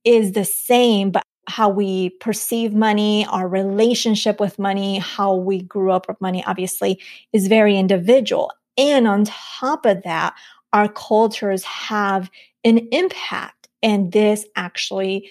is 0.04 0.34
the 0.34 0.46
same, 0.46 1.12
but 1.12 1.24
how 1.50 1.68
we 1.68 2.12
perceive 2.22 2.74
money, 2.74 3.26
our 3.30 3.48
relationship 3.48 4.40
with 4.40 4.60
money, 4.60 5.00
how 5.00 5.36
we 5.36 5.62
grew 5.62 5.92
up 5.92 6.08
with 6.08 6.20
money, 6.22 6.44
obviously, 6.46 7.00
is 7.34 7.48
very 7.48 7.78
individual. 7.78 8.52
And 8.78 9.08
on 9.08 9.26
top 9.26 9.86
of 9.86 10.04
that, 10.04 10.36
our 10.72 10.88
cultures 10.88 11.64
have 11.64 12.30
an 12.64 12.88
impact. 12.92 13.68
And 13.82 14.12
this 14.12 14.46
actually 14.56 15.30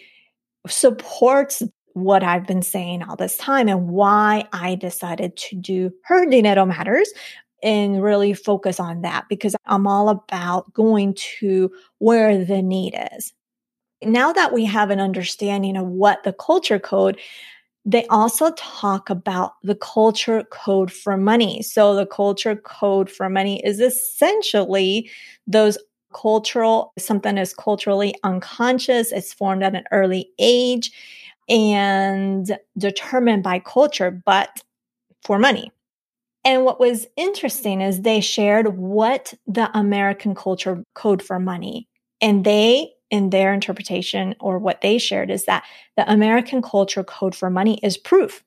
supports 0.66 1.62
what 1.92 2.22
I've 2.22 2.46
been 2.46 2.62
saying 2.62 3.02
all 3.02 3.16
this 3.16 3.36
time 3.36 3.68
and 3.68 3.88
why 3.88 4.46
I 4.52 4.74
decided 4.74 5.36
to 5.36 5.56
do 5.56 5.92
Her 6.04 6.26
Dinero 6.26 6.66
Matters 6.66 7.10
and 7.62 8.02
really 8.02 8.34
focus 8.34 8.78
on 8.78 9.02
that 9.02 9.28
because 9.28 9.56
I'm 9.66 9.86
all 9.86 10.08
about 10.08 10.72
going 10.74 11.14
to 11.40 11.70
where 11.98 12.44
the 12.44 12.62
need 12.62 12.94
is. 13.14 13.32
Now 14.02 14.32
that 14.32 14.52
we 14.52 14.64
have 14.64 14.90
an 14.90 15.00
understanding 15.00 15.76
of 15.76 15.86
what 15.86 16.22
the 16.22 16.32
culture 16.32 16.78
code, 16.78 17.18
they 17.84 18.06
also 18.06 18.52
talk 18.52 19.10
about 19.10 19.54
the 19.62 19.74
culture 19.74 20.44
code 20.50 20.92
for 20.92 21.16
money. 21.16 21.62
So 21.62 21.94
the 21.94 22.06
culture 22.06 22.56
code 22.56 23.10
for 23.10 23.28
money 23.28 23.64
is 23.64 23.80
essentially 23.80 25.10
those 25.46 25.78
cultural, 26.12 26.92
something 26.98 27.38
is 27.38 27.54
culturally 27.54 28.14
unconscious. 28.24 29.12
It's 29.12 29.32
formed 29.32 29.62
at 29.62 29.74
an 29.74 29.84
early 29.90 30.30
age 30.38 30.92
and 31.48 32.58
determined 32.76 33.42
by 33.42 33.58
culture, 33.58 34.10
but 34.10 34.62
for 35.22 35.38
money. 35.38 35.72
And 36.44 36.64
what 36.64 36.78
was 36.78 37.06
interesting 37.16 37.80
is 37.80 38.02
they 38.02 38.20
shared 38.20 38.76
what 38.76 39.34
the 39.46 39.76
American 39.76 40.34
culture 40.34 40.84
code 40.94 41.22
for 41.22 41.38
money, 41.38 41.88
and 42.20 42.44
they 42.44 42.90
in 43.10 43.30
their 43.30 43.52
interpretation 43.52 44.34
or 44.40 44.58
what 44.58 44.80
they 44.80 44.98
shared 44.98 45.30
is 45.30 45.44
that 45.46 45.64
the 45.96 46.10
American 46.10 46.62
culture 46.62 47.04
code 47.04 47.34
for 47.34 47.50
money 47.50 47.78
is 47.82 47.96
proof. 47.96 48.44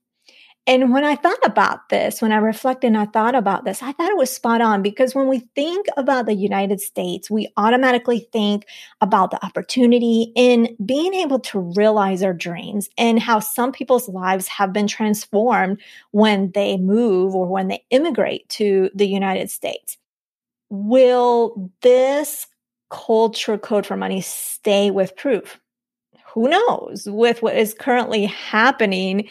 And 0.68 0.94
when 0.94 1.04
I 1.04 1.16
thought 1.16 1.44
about 1.44 1.90
this, 1.90 2.22
when 2.22 2.32
I 2.32 2.38
reflected 2.38 2.88
and 2.88 2.98
I 2.98 3.06
thought 3.06 3.34
about 3.34 3.66
this, 3.66 3.82
I 3.82 3.94
thought 3.94 4.12
it 4.12 4.18
was 4.18 4.30
spot 4.30 4.62
on 4.62 4.84
because 4.84 5.16
when 5.16 5.28
we 5.28 5.40
think 5.56 5.88
about 5.98 6.28
the 6.28 6.36
United 6.36 6.80
States, 6.80 7.32
we 7.32 7.48
automatically 7.58 8.28
think 8.32 8.68
about 9.02 9.32
the 9.32 9.44
opportunity 9.44 10.32
in 10.36 10.78
being 10.86 11.16
able 11.16 11.40
to 11.40 11.60
realize 11.60 12.22
our 12.22 12.34
dreams 12.34 12.90
and 12.96 13.20
how 13.20 13.40
some 13.40 13.72
people's 13.72 14.08
lives 14.08 14.48
have 14.50 14.72
been 14.72 14.86
transformed 14.86 15.82
when 16.12 16.52
they 16.52 16.78
move 16.78 17.34
or 17.34 17.48
when 17.48 17.68
they 17.68 17.84
immigrate 17.90 18.48
to 18.50 18.92
the 18.94 19.08
United 19.08 19.50
States. 19.50 19.98
Will 20.70 21.72
this 21.82 22.46
culture 22.92 23.58
code 23.58 23.86
for 23.86 23.98
money 23.98 24.22
stay 24.22 24.92
with 24.92 25.16
proof? 25.16 25.60
Who 26.34 26.48
knows 26.48 27.08
with 27.10 27.42
what 27.42 27.56
is 27.56 27.74
currently 27.74 28.26
happening 28.26 29.28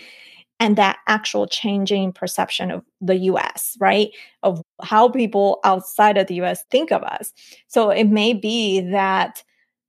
and 0.59 0.77
that 0.77 0.99
actual 1.07 1.47
changing 1.47 2.13
perception 2.13 2.71
of 2.71 2.85
the 3.01 3.17
US, 3.17 3.77
right? 3.81 4.11
Of 4.43 4.63
how 4.83 5.09
people 5.09 5.61
outside 5.65 6.19
of 6.19 6.27
the 6.27 6.41
US 6.43 6.65
think 6.71 6.91
of 6.91 7.03
us. 7.03 7.33
So 7.69 7.91
it 7.91 8.05
may 8.05 8.35
be 8.35 8.81
that 8.81 9.43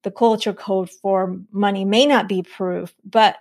the 0.04 0.12
culture 0.12 0.54
code 0.54 0.90
for 0.90 1.38
money 1.51 1.86
may 1.86 2.06
not 2.06 2.30
be 2.30 2.44
proof, 2.44 2.94
but 3.04 3.38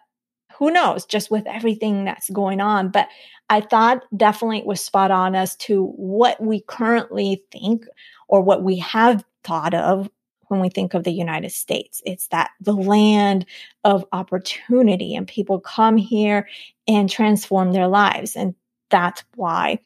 who 0.58 0.70
knows, 0.70 1.06
just 1.06 1.30
with 1.30 1.46
everything 1.46 2.04
that's 2.04 2.28
going 2.30 2.60
on. 2.60 2.90
But 2.90 3.08
I 3.48 3.62
thought 3.62 4.02
definitely 4.16 4.58
it 4.58 4.66
was 4.66 4.80
spot 4.80 5.10
on 5.10 5.34
as 5.34 5.56
to 5.56 5.86
what 5.96 6.40
we 6.42 6.60
currently 6.60 7.42
think 7.50 7.86
or 8.28 8.42
what 8.42 8.62
we 8.62 8.76
have 8.78 9.24
thought 9.42 9.72
of 9.72 10.10
when 10.50 10.60
we 10.60 10.68
think 10.68 10.94
of 10.94 11.04
the 11.04 11.12
United 11.12 11.52
States. 11.52 12.02
It's 12.04 12.26
that 12.28 12.50
the 12.60 12.74
land 12.74 13.46
of 13.84 14.04
opportunity 14.12 15.14
and 15.14 15.26
people 15.26 15.60
come 15.60 15.96
here 15.96 16.48
and 16.88 17.08
transform 17.08 17.72
their 17.72 17.86
lives. 17.86 18.34
And 18.36 18.54
that's 18.90 19.22
why 19.36 19.78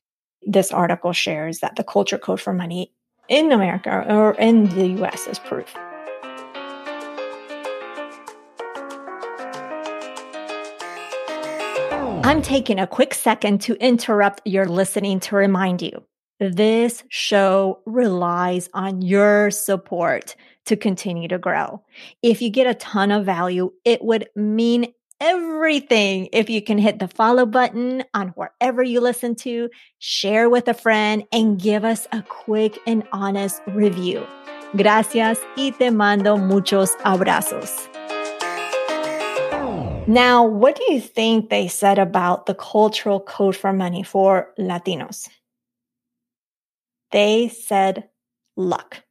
this 0.42 0.72
article 0.72 1.12
shares 1.12 1.60
that 1.60 1.76
the 1.76 1.84
culture 1.84 2.18
code 2.18 2.40
for 2.40 2.52
money 2.52 2.92
in 3.28 3.52
America 3.52 4.04
or 4.08 4.34
in 4.34 4.68
the 4.70 5.02
US 5.02 5.26
is 5.26 5.38
proof. 5.38 5.74
I'm 12.26 12.40
taking 12.40 12.78
a 12.78 12.86
quick 12.86 13.12
second 13.12 13.60
to 13.62 13.74
interrupt 13.74 14.40
your 14.46 14.64
listening 14.64 15.20
to 15.20 15.36
remind 15.36 15.82
you 15.82 16.04
this 16.50 17.04
show 17.08 17.80
relies 17.86 18.68
on 18.74 19.02
your 19.02 19.50
support 19.50 20.36
to 20.66 20.76
continue 20.76 21.28
to 21.28 21.38
grow. 21.38 21.82
If 22.22 22.40
you 22.40 22.50
get 22.50 22.66
a 22.66 22.74
ton 22.74 23.10
of 23.10 23.24
value, 23.24 23.72
it 23.84 24.02
would 24.02 24.28
mean 24.34 24.92
everything 25.20 26.28
if 26.32 26.50
you 26.50 26.60
can 26.60 26.78
hit 26.78 26.98
the 26.98 27.08
follow 27.08 27.46
button 27.46 28.04
on 28.14 28.28
wherever 28.28 28.82
you 28.82 29.00
listen 29.00 29.34
to, 29.36 29.70
share 29.98 30.48
with 30.50 30.68
a 30.68 30.74
friend, 30.74 31.24
and 31.32 31.60
give 31.60 31.84
us 31.84 32.06
a 32.12 32.22
quick 32.22 32.78
and 32.86 33.02
honest 33.12 33.62
review. 33.68 34.26
Gracias 34.76 35.38
y 35.56 35.72
te 35.78 35.90
mando 35.90 36.36
muchos 36.36 36.96
abrazos. 37.04 37.88
Now, 40.06 40.44
what 40.44 40.76
do 40.76 40.92
you 40.92 41.00
think 41.00 41.48
they 41.48 41.68
said 41.68 41.98
about 41.98 42.44
the 42.44 42.54
cultural 42.54 43.20
code 43.20 43.56
for 43.56 43.72
money 43.72 44.02
for 44.02 44.52
Latinos? 44.58 45.30
They 47.14 47.48
said 47.48 48.08
luck 48.56 49.04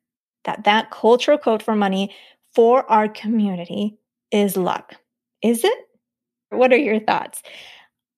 that 0.43 0.65
that 0.65 0.91
cultural 0.91 1.37
code 1.37 1.63
for 1.63 1.73
money 1.73 2.13
for 2.53 2.89
our 2.91 3.07
community 3.07 3.97
is 4.29 4.57
luck. 4.57 4.95
Is 5.41 5.63
it? 5.63 5.77
What 6.49 6.73
are 6.73 6.77
your 6.77 6.99
thoughts? 6.99 7.41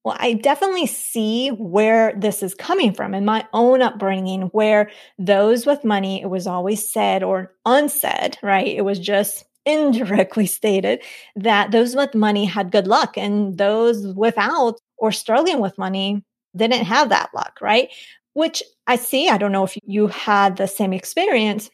Well, 0.04 0.18
I 0.20 0.34
definitely 0.34 0.88
see 0.88 1.50
where 1.50 2.14
this 2.18 2.42
is 2.42 2.56
coming 2.56 2.94
from 2.94 3.14
in 3.14 3.26
my 3.26 3.48
own 3.54 3.84
upbringing, 3.84 4.44
where 4.54 4.90
those 5.20 5.68
with 5.68 5.84
money, 5.84 6.20
it 6.20 6.32
was 6.32 6.48
always 6.48 6.92
said 6.92 7.22
or 7.22 7.54
unsaid, 7.64 8.40
right? 8.42 8.68
It 8.68 8.86
was 8.86 8.98
just 8.98 9.46
indirectly 9.68 10.48
stated 10.48 11.04
that 11.36 11.70
those 11.70 11.96
with 11.96 12.16
money 12.16 12.46
had 12.46 12.72
good 12.72 12.88
luck 12.88 13.20
and 13.20 13.56
those 13.60 14.16
without 14.16 14.80
or 14.98 15.12
struggling 15.12 15.60
with 15.60 15.78
money 15.78 16.24
didn't 16.56 16.86
have 16.86 17.10
that 17.10 17.30
luck, 17.36 17.60
right? 17.62 17.90
Which 18.36 18.62
I 18.86 18.96
see. 18.98 19.28
I 19.28 19.38
don't 19.38 19.52
know 19.52 19.64
if 19.64 19.78
you 19.86 20.08
had 20.08 20.58
the 20.58 20.68
same 20.68 20.94
experience, 20.94 21.72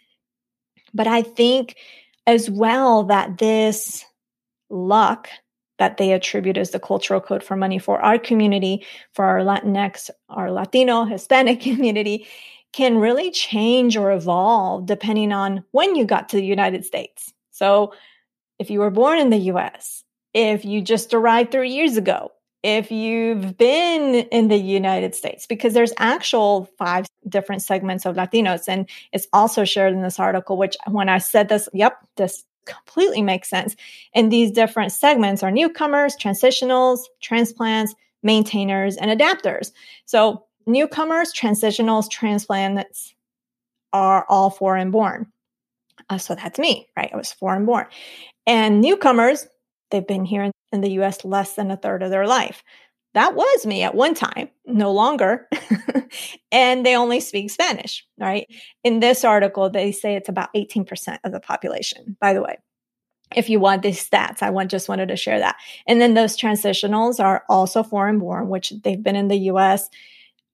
but 0.94 1.08
I 1.08 1.22
think 1.22 1.76
as 2.26 2.50
well 2.50 3.04
that 3.06 3.38
this 3.38 4.06
luck 4.70 5.28
that 5.80 5.98
they 5.98 6.12
attribute 6.12 6.58
as 6.58 6.70
the 6.70 6.80
cultural 6.80 7.20
code 7.20 7.44
for 7.44 7.56
money 7.56 7.80
for 7.80 8.00
our 8.02 8.20
community, 8.20 8.86
for 9.14 9.26
our 9.26 9.40
Latinx, 9.40 10.12
our 10.30 10.52
Latino, 10.52 11.06
Hispanic 11.06 11.60
community, 11.70 12.28
can 12.72 12.98
really 12.98 13.32
change 13.32 13.98
or 13.98 14.12
evolve 14.12 14.86
depending 14.86 15.32
on 15.34 15.64
when 15.72 15.96
you 15.96 16.06
got 16.06 16.30
to 16.30 16.38
the 16.38 16.46
United 16.46 16.86
States. 16.86 17.34
So, 17.50 17.94
if 18.60 18.70
you 18.70 18.80
were 18.80 18.92
born 18.92 19.18
in 19.18 19.32
the 19.32 19.50
US, 19.54 20.04
if 20.36 20.64
you 20.64 20.84
just 20.84 21.16
arrived 21.16 21.52
three 21.52 21.72
years 21.72 21.98
ago, 21.98 22.32
if 22.64 22.92
you've 22.92 23.58
been 23.58 24.16
in 24.16 24.48
the 24.48 24.58
United 24.58 25.16
States, 25.16 25.48
because 25.48 25.74
there's 25.74 25.94
actual 25.98 26.70
five 26.78 27.08
different 27.28 27.62
segments 27.62 28.06
of 28.06 28.16
Latinos. 28.16 28.68
And 28.68 28.88
it's 29.12 29.28
also 29.34 29.66
shared 29.66 29.94
in 29.94 30.02
this 30.02 30.20
article, 30.20 30.58
which 30.58 30.76
when 30.88 31.10
I 31.10 31.18
said 31.18 31.50
this, 31.50 31.68
yep, 31.74 31.98
this 32.18 32.44
completely 32.66 33.22
makes 33.22 33.50
sense. 33.50 33.76
And 34.14 34.32
these 34.32 34.52
different 34.52 34.92
segments 34.92 35.42
are 35.42 35.52
newcomers, 35.52 36.16
transitionals, 36.16 37.00
transplants, 37.22 37.96
maintainers, 38.22 38.98
and 38.98 39.10
adapters. 39.10 39.72
So 40.06 40.46
newcomers, 40.68 41.34
transitionals, 41.34 42.10
transplants 42.10 43.16
are 43.94 44.26
all 44.30 44.52
foreign 44.52 44.92
born. 44.92 45.32
Uh, 46.10 46.18
so 46.18 46.36
that's 46.36 46.60
me, 46.60 46.88
right? 46.96 47.10
I 47.12 47.18
was 47.18 47.32
foreign 47.32 47.66
born. 47.66 47.88
And 48.46 48.82
newcomers, 48.82 49.48
they've 49.90 50.06
been 50.06 50.26
here 50.26 50.52
in 50.72 50.82
the 50.82 50.92
US 51.02 51.24
less 51.26 51.54
than 51.56 51.72
a 51.72 51.78
third 51.78 52.04
of 52.04 52.12
their 52.12 52.28
life. 52.28 52.64
That 53.14 53.36
was 53.36 53.66
me 53.66 53.84
at 53.84 53.94
one 53.94 54.14
time, 54.14 54.50
no 54.66 54.92
longer. 54.92 55.48
and 56.52 56.86
they 56.86 56.96
only 56.96 57.20
speak 57.20 57.52
Spanish, 57.52 58.06
right? 58.18 58.48
In 58.84 59.02
this 59.02 59.26
article, 59.26 59.70
they 59.70 59.92
say 59.92 60.16
it's 60.16 60.30
about 60.30 60.54
18% 60.56 61.18
of 61.24 61.32
the 61.32 61.42
population, 61.42 62.16
by 62.22 62.34
the 62.34 62.42
way. 62.42 62.58
If 63.36 63.50
you 63.50 63.60
want 63.60 63.82
these 63.82 64.08
stats, 64.08 64.42
I 64.42 64.50
want, 64.50 64.72
just 64.72 64.90
wanted 64.90 65.08
to 65.10 65.16
share 65.16 65.40
that. 65.40 65.58
And 65.88 66.00
then 66.00 66.14
those 66.14 66.38
transitionals 66.38 67.24
are 67.24 67.44
also 67.50 67.84
foreign 67.84 68.20
born, 68.20 68.50
which 68.50 68.74
they've 68.84 69.02
been 69.02 69.16
in 69.16 69.28
the 69.28 69.38
US 69.52 69.90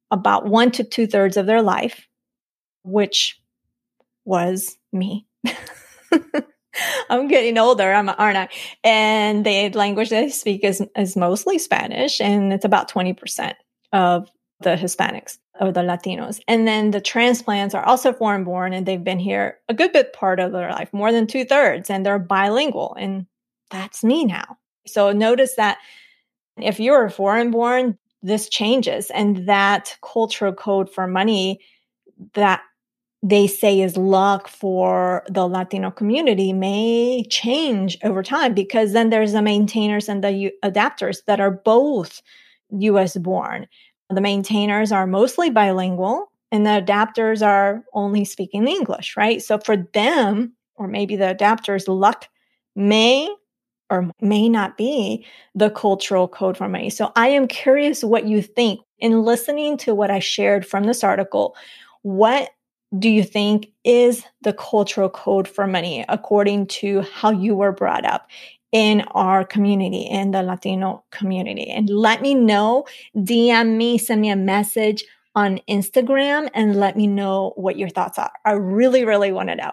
about 0.09 0.47
one 0.47 0.71
to 0.71 0.83
two 0.83 1.07
thirds 1.07 1.37
of 1.37 1.45
their 1.45 1.61
life, 1.61 2.07
which 2.83 3.39
was 4.25 4.77
me. 4.91 5.27
I'm 7.09 7.27
getting 7.27 7.57
older, 7.57 7.91
I'm, 7.91 8.09
aren't 8.09 8.37
I? 8.37 8.49
And 8.83 9.45
the 9.45 9.69
language 9.71 10.09
they 10.09 10.29
speak 10.29 10.63
is, 10.63 10.83
is 10.95 11.15
mostly 11.15 11.57
Spanish, 11.57 12.21
and 12.21 12.53
it's 12.53 12.65
about 12.65 12.89
20% 12.91 13.53
of 13.93 14.29
the 14.61 14.75
Hispanics. 14.75 15.37
of 15.59 15.73
the 15.73 15.81
Latinos. 15.81 16.39
And 16.47 16.67
then 16.67 16.91
the 16.91 17.01
transplants 17.01 17.73
are 17.75 17.85
also 17.85 18.13
foreign 18.13 18.43
born 18.43 18.73
and 18.73 18.85
they've 18.85 19.03
been 19.03 19.19
here 19.19 19.57
a 19.69 19.73
good 19.73 19.91
bit 19.91 20.13
part 20.13 20.39
of 20.39 20.51
their 20.51 20.71
life, 20.71 20.91
more 20.93 21.11
than 21.11 21.27
two 21.27 21.45
thirds, 21.45 21.89
and 21.89 22.05
they're 22.05 22.19
bilingual. 22.19 22.95
And 22.99 23.25
that's 23.69 24.03
me 24.03 24.25
now. 24.25 24.57
So 24.85 25.11
notice 25.11 25.55
that 25.55 25.77
if 26.57 26.79
you're 26.79 27.09
foreign 27.09 27.51
born, 27.51 27.97
this 28.21 28.49
changes. 28.49 29.09
And 29.11 29.47
that 29.47 29.97
cultural 30.01 30.53
code 30.53 30.91
for 30.91 31.07
money 31.07 31.59
that 32.33 32.61
they 33.29 33.45
say 33.47 33.81
is 33.81 33.97
luck 33.97 34.47
for 34.47 35.23
the 35.29 35.47
Latino 35.47 35.91
community 35.91 36.53
may 36.53 37.25
change 37.29 37.97
over 38.03 38.23
time 38.23 38.53
because 38.53 38.93
then 38.93 39.09
there's 39.09 39.33
the 39.33 39.41
maintainers 39.41 40.07
and 40.07 40.23
the 40.23 40.31
U- 40.31 40.51
adapters 40.63 41.25
that 41.25 41.39
are 41.39 41.51
both 41.51 42.21
US 42.69 43.17
born. 43.17 43.67
The 44.09 44.21
maintainers 44.21 44.91
are 44.91 45.05
mostly 45.05 45.49
bilingual 45.49 46.31
and 46.51 46.65
the 46.65 46.81
adapters 46.81 47.45
are 47.45 47.83
only 47.93 48.23
speaking 48.23 48.67
English, 48.67 49.17
right? 49.17 49.41
So 49.41 49.57
for 49.57 49.75
them, 49.93 50.53
or 50.75 50.87
maybe 50.87 51.17
the 51.17 51.35
adapters, 51.35 51.87
luck 51.87 52.29
may 52.75 53.27
or 53.89 54.09
may 54.21 54.47
not 54.47 54.77
be 54.77 55.25
the 55.55 55.69
cultural 55.69 56.27
code 56.27 56.57
for 56.57 56.69
money. 56.69 56.89
So 56.89 57.11
I 57.15 57.29
am 57.29 57.47
curious 57.47 58.03
what 58.03 58.25
you 58.25 58.41
think 58.41 58.81
in 58.99 59.23
listening 59.23 59.77
to 59.77 59.95
what 59.95 60.11
I 60.11 60.19
shared 60.19 60.65
from 60.65 60.83
this 60.83 61.03
article. 61.03 61.55
What 62.03 62.49
do 62.99 63.09
you 63.09 63.23
think 63.23 63.71
is 63.83 64.23
the 64.41 64.53
cultural 64.53 65.09
code 65.09 65.47
for 65.47 65.67
money 65.67 66.05
according 66.09 66.67
to 66.67 67.01
how 67.01 67.31
you 67.31 67.55
were 67.55 67.71
brought 67.71 68.05
up 68.05 68.27
in 68.71 69.01
our 69.11 69.43
community, 69.45 70.01
in 70.01 70.31
the 70.31 70.43
Latino 70.43 71.03
community? 71.11 71.69
And 71.69 71.89
let 71.89 72.21
me 72.21 72.33
know, 72.33 72.85
DM 73.15 73.77
me, 73.77 73.97
send 73.97 74.21
me 74.21 74.29
a 74.29 74.35
message 74.35 75.03
on 75.35 75.59
Instagram 75.69 76.49
and 76.53 76.79
let 76.79 76.97
me 76.97 77.07
know 77.07 77.53
what 77.55 77.77
your 77.77 77.89
thoughts 77.89 78.17
are. 78.17 78.31
I 78.43 78.53
really, 78.53 79.05
really 79.05 79.31
want 79.31 79.49
to 79.49 79.55
know. 79.55 79.71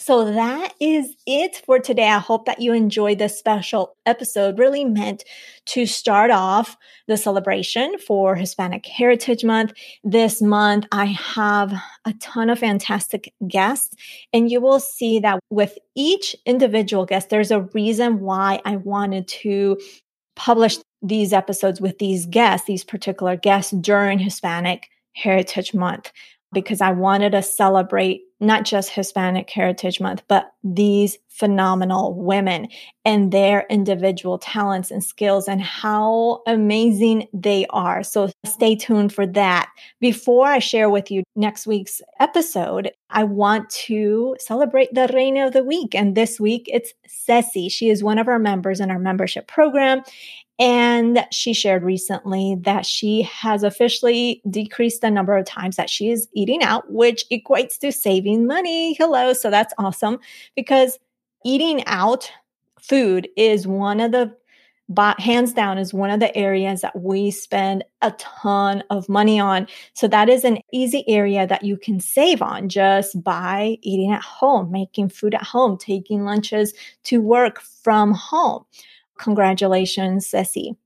So 0.00 0.32
that 0.32 0.74
is 0.80 1.14
it 1.26 1.60
for 1.66 1.80
today. 1.80 2.08
I 2.08 2.18
hope 2.18 2.46
that 2.46 2.60
you 2.60 2.72
enjoyed 2.72 3.18
this 3.18 3.36
special 3.36 3.96
episode, 4.06 4.58
really 4.58 4.84
meant 4.84 5.24
to 5.66 5.86
start 5.86 6.30
off 6.30 6.76
the 7.08 7.16
celebration 7.16 7.98
for 7.98 8.36
Hispanic 8.36 8.86
Heritage 8.86 9.42
Month. 9.42 9.72
This 10.04 10.40
month, 10.40 10.86
I 10.92 11.06
have 11.06 11.74
a 12.04 12.12
ton 12.20 12.48
of 12.48 12.60
fantastic 12.60 13.34
guests, 13.48 13.94
and 14.32 14.48
you 14.48 14.60
will 14.60 14.80
see 14.80 15.18
that 15.18 15.40
with 15.50 15.76
each 15.96 16.36
individual 16.46 17.04
guest, 17.04 17.28
there's 17.28 17.50
a 17.50 17.62
reason 17.74 18.20
why 18.20 18.60
I 18.64 18.76
wanted 18.76 19.26
to 19.28 19.80
publish 20.36 20.78
these 21.02 21.32
episodes 21.32 21.80
with 21.80 21.98
these 21.98 22.24
guests, 22.24 22.68
these 22.68 22.84
particular 22.84 23.34
guests 23.36 23.72
during 23.72 24.20
Hispanic 24.20 24.88
Heritage 25.14 25.74
Month 25.74 26.12
because 26.52 26.80
I 26.80 26.92
wanted 26.92 27.32
to 27.32 27.42
celebrate 27.42 28.22
not 28.40 28.64
just 28.64 28.90
Hispanic 28.90 29.50
Heritage 29.50 30.00
Month, 30.00 30.22
but 30.28 30.52
these 30.62 31.18
phenomenal 31.28 32.14
women 32.14 32.68
and 33.04 33.32
their 33.32 33.66
individual 33.68 34.38
talents 34.38 34.90
and 34.90 35.02
skills 35.02 35.48
and 35.48 35.60
how 35.60 36.42
amazing 36.46 37.26
they 37.32 37.66
are. 37.70 38.02
So 38.02 38.30
stay 38.44 38.76
tuned 38.76 39.12
for 39.12 39.26
that. 39.26 39.68
Before 40.00 40.46
I 40.46 40.58
share 40.58 40.88
with 40.88 41.10
you 41.10 41.22
next 41.36 41.66
week's 41.66 42.00
episode, 42.20 42.90
I 43.10 43.24
want 43.24 43.70
to 43.70 44.36
celebrate 44.38 44.94
the 44.94 45.10
Reina 45.12 45.46
of 45.46 45.52
the 45.52 45.64
Week. 45.64 45.94
And 45.94 46.14
this 46.14 46.38
week 46.38 46.68
it's 46.72 46.92
Ceci. 47.06 47.68
She 47.68 47.88
is 47.88 48.04
one 48.04 48.18
of 48.18 48.28
our 48.28 48.38
members 48.38 48.80
in 48.80 48.90
our 48.90 48.98
membership 48.98 49.48
program. 49.48 50.02
And 50.58 51.24
she 51.30 51.54
shared 51.54 51.84
recently 51.84 52.56
that 52.62 52.84
she 52.84 53.22
has 53.22 53.62
officially 53.62 54.42
decreased 54.50 55.02
the 55.02 55.10
number 55.10 55.36
of 55.36 55.44
times 55.44 55.76
that 55.76 55.88
she 55.88 56.10
is 56.10 56.28
eating 56.32 56.62
out, 56.62 56.90
which 56.90 57.24
equates 57.30 57.78
to 57.78 57.92
saving 57.92 58.46
money. 58.46 58.94
Hello. 58.94 59.32
So 59.32 59.50
that's 59.50 59.74
awesome 59.78 60.18
because 60.56 60.98
eating 61.44 61.84
out 61.86 62.32
food 62.80 63.28
is 63.36 63.66
one 63.66 64.00
of 64.00 64.10
the 64.10 64.34
hands 65.18 65.52
down 65.52 65.76
is 65.78 65.92
one 65.92 66.10
of 66.10 66.18
the 66.18 66.34
areas 66.36 66.80
that 66.80 66.98
we 66.98 67.30
spend 67.30 67.84
a 68.00 68.10
ton 68.12 68.82
of 68.90 69.08
money 69.08 69.38
on. 69.38 69.66
So 69.92 70.08
that 70.08 70.28
is 70.28 70.44
an 70.44 70.58
easy 70.72 71.04
area 71.06 71.46
that 71.46 71.62
you 71.62 71.76
can 71.76 72.00
save 72.00 72.40
on 72.40 72.68
just 72.68 73.22
by 73.22 73.76
eating 73.82 74.12
at 74.12 74.22
home, 74.22 74.72
making 74.72 75.10
food 75.10 75.34
at 75.34 75.42
home, 75.42 75.76
taking 75.76 76.24
lunches 76.24 76.72
to 77.04 77.20
work 77.20 77.60
from 77.60 78.12
home. 78.12 78.64
Congratulations, 79.18 80.26
Ceci. 80.26 80.76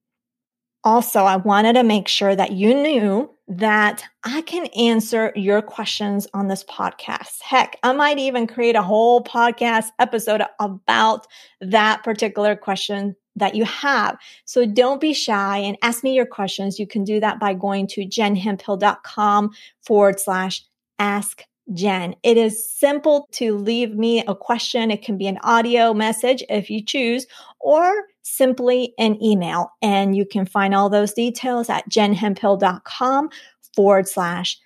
Also, 0.85 1.21
I 1.21 1.37
wanted 1.37 1.75
to 1.75 1.85
make 1.85 2.09
sure 2.09 2.35
that 2.35 2.53
you 2.53 2.75
knew 2.75 3.31
that 3.47 4.03
I 4.25 4.43
can 4.43 4.67
answer 4.69 5.33
your 5.37 5.63
questions 5.63 6.27
on 6.35 6.49
this 6.49 6.65
podcast. 6.65 7.41
Heck, 7.41 7.79
I 7.83 7.93
might 7.93 8.19
even 8.19 8.47
create 8.47 8.75
a 8.75 8.83
whole 8.83 9.23
podcast 9.23 9.87
episode 9.99 10.43
about 10.59 11.27
that 11.61 12.03
particular 12.03 12.57
question 12.57 13.15
that 13.37 13.55
you 13.55 13.65
have. 13.65 14.19
So 14.45 14.67
don't 14.67 15.01
be 15.01 15.13
shy 15.13 15.59
and 15.59 15.77
ask 15.83 16.03
me 16.03 16.15
your 16.15 16.27
questions. 16.27 16.79
You 16.79 16.87
can 16.87 17.05
do 17.05 17.21
that 17.21 17.39
by 17.39 17.55
going 17.55 17.87
to 17.89 18.03
jenhemphill.com 18.03 19.51
forward 19.83 20.21
slash 20.21 20.63
ask 20.99 21.45
Jen. 21.73 22.17
It 22.23 22.37
is 22.37 22.69
simple 22.69 23.29
to 23.33 23.57
leave 23.57 23.95
me 23.95 24.25
a 24.27 24.35
question. 24.35 24.91
It 24.91 25.03
can 25.03 25.17
be 25.17 25.27
an 25.29 25.39
audio 25.43 25.95
message 25.95 26.43
if 26.49 26.71
you 26.71 26.85
choose, 26.85 27.27
or 27.61 27.93
simply 28.23 28.95
an 28.99 29.23
email. 29.23 29.73
And 29.83 30.17
you 30.17 30.25
can 30.25 30.47
find 30.47 30.75
all 30.75 30.89
those 30.89 31.13
details 31.13 31.69
at 31.69 31.89
jenhemphill.com 31.89 33.31
forward 33.75 34.09
slash 34.09 34.59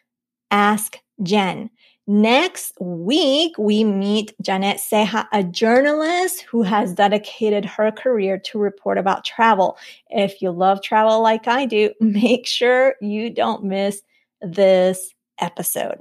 ask 0.50 0.98
Jen. 1.22 1.70
Next 2.08 2.72
week, 2.80 3.58
we 3.58 3.82
meet 3.82 4.32
Janet 4.40 4.76
Ceja, 4.76 5.26
a 5.32 5.42
journalist 5.42 6.42
who 6.42 6.62
has 6.62 6.94
dedicated 6.94 7.64
her 7.64 7.90
career 7.90 8.38
to 8.38 8.60
report 8.60 8.96
about 8.96 9.24
travel. 9.24 9.76
If 10.10 10.40
you 10.40 10.52
love 10.52 10.82
travel 10.82 11.20
like 11.20 11.48
I 11.48 11.66
do, 11.66 11.92
make 12.00 12.46
sure 12.46 12.94
you 13.00 13.30
don't 13.30 13.64
miss 13.64 14.02
this 14.40 15.14
episode. 15.40 15.98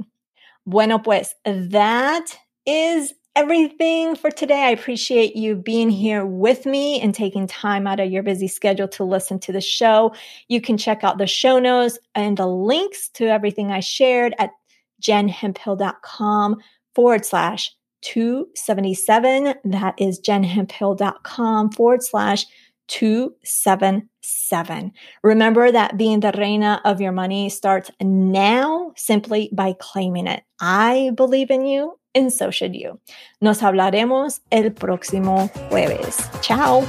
Bueno, 0.68 1.00
pues 1.00 1.34
that 1.44 2.38
is 2.68 3.14
everything 3.36 4.16
for 4.16 4.32
today. 4.32 4.64
I 4.64 4.70
appreciate 4.70 5.36
you 5.36 5.56
being 5.56 5.90
here 5.90 6.26
with 6.26 6.66
me 6.66 7.02
and 7.02 7.14
taking 7.14 7.48
time 7.48 7.86
out 7.86 8.00
of 8.00 8.10
your 8.10 8.24
busy 8.24 8.48
schedule 8.48 8.88
to 8.90 9.04
listen 9.04 9.40
to 9.40 9.52
the 9.52 9.62
show. 9.62 10.14
You 10.48 10.62
can 10.62 10.78
check 10.78 11.04
out 11.04 11.18
the 11.18 11.28
show 11.28 11.60
notes 11.60 12.00
and 12.16 12.38
the 12.38 12.48
links 12.48 13.10
to 13.10 13.28
everything 13.28 13.72
I 13.72 13.82
shared 13.82 14.34
at 14.40 14.52
jenhemphill.com 15.02 16.56
forward 16.94 17.26
slash 17.26 17.76
277. 18.04 19.56
That 19.66 19.96
is 19.98 20.22
jenhemphill.com 20.22 21.72
forward 21.72 22.04
slash 22.04 22.46
277. 22.88 24.92
Remember 25.24 25.72
that 25.72 25.98
being 25.98 26.20
the 26.20 26.32
reina 26.38 26.80
of 26.86 27.02
your 27.02 27.12
money 27.12 27.50
starts 27.50 27.90
now 28.00 28.94
simply 28.96 29.50
by 29.52 29.74
claiming 29.80 30.28
it. 30.28 30.44
I 30.62 31.12
believe 31.16 31.50
in 31.50 31.66
you 31.66 31.98
and 32.16 32.32
so 32.32 32.50
should 32.50 32.76
you. 32.76 33.00
Nos 33.42 33.62
hablaremos 33.62 34.42
el 34.50 34.72
próximo 34.72 35.50
jueves. 35.70 36.18
Chao. 36.42 36.84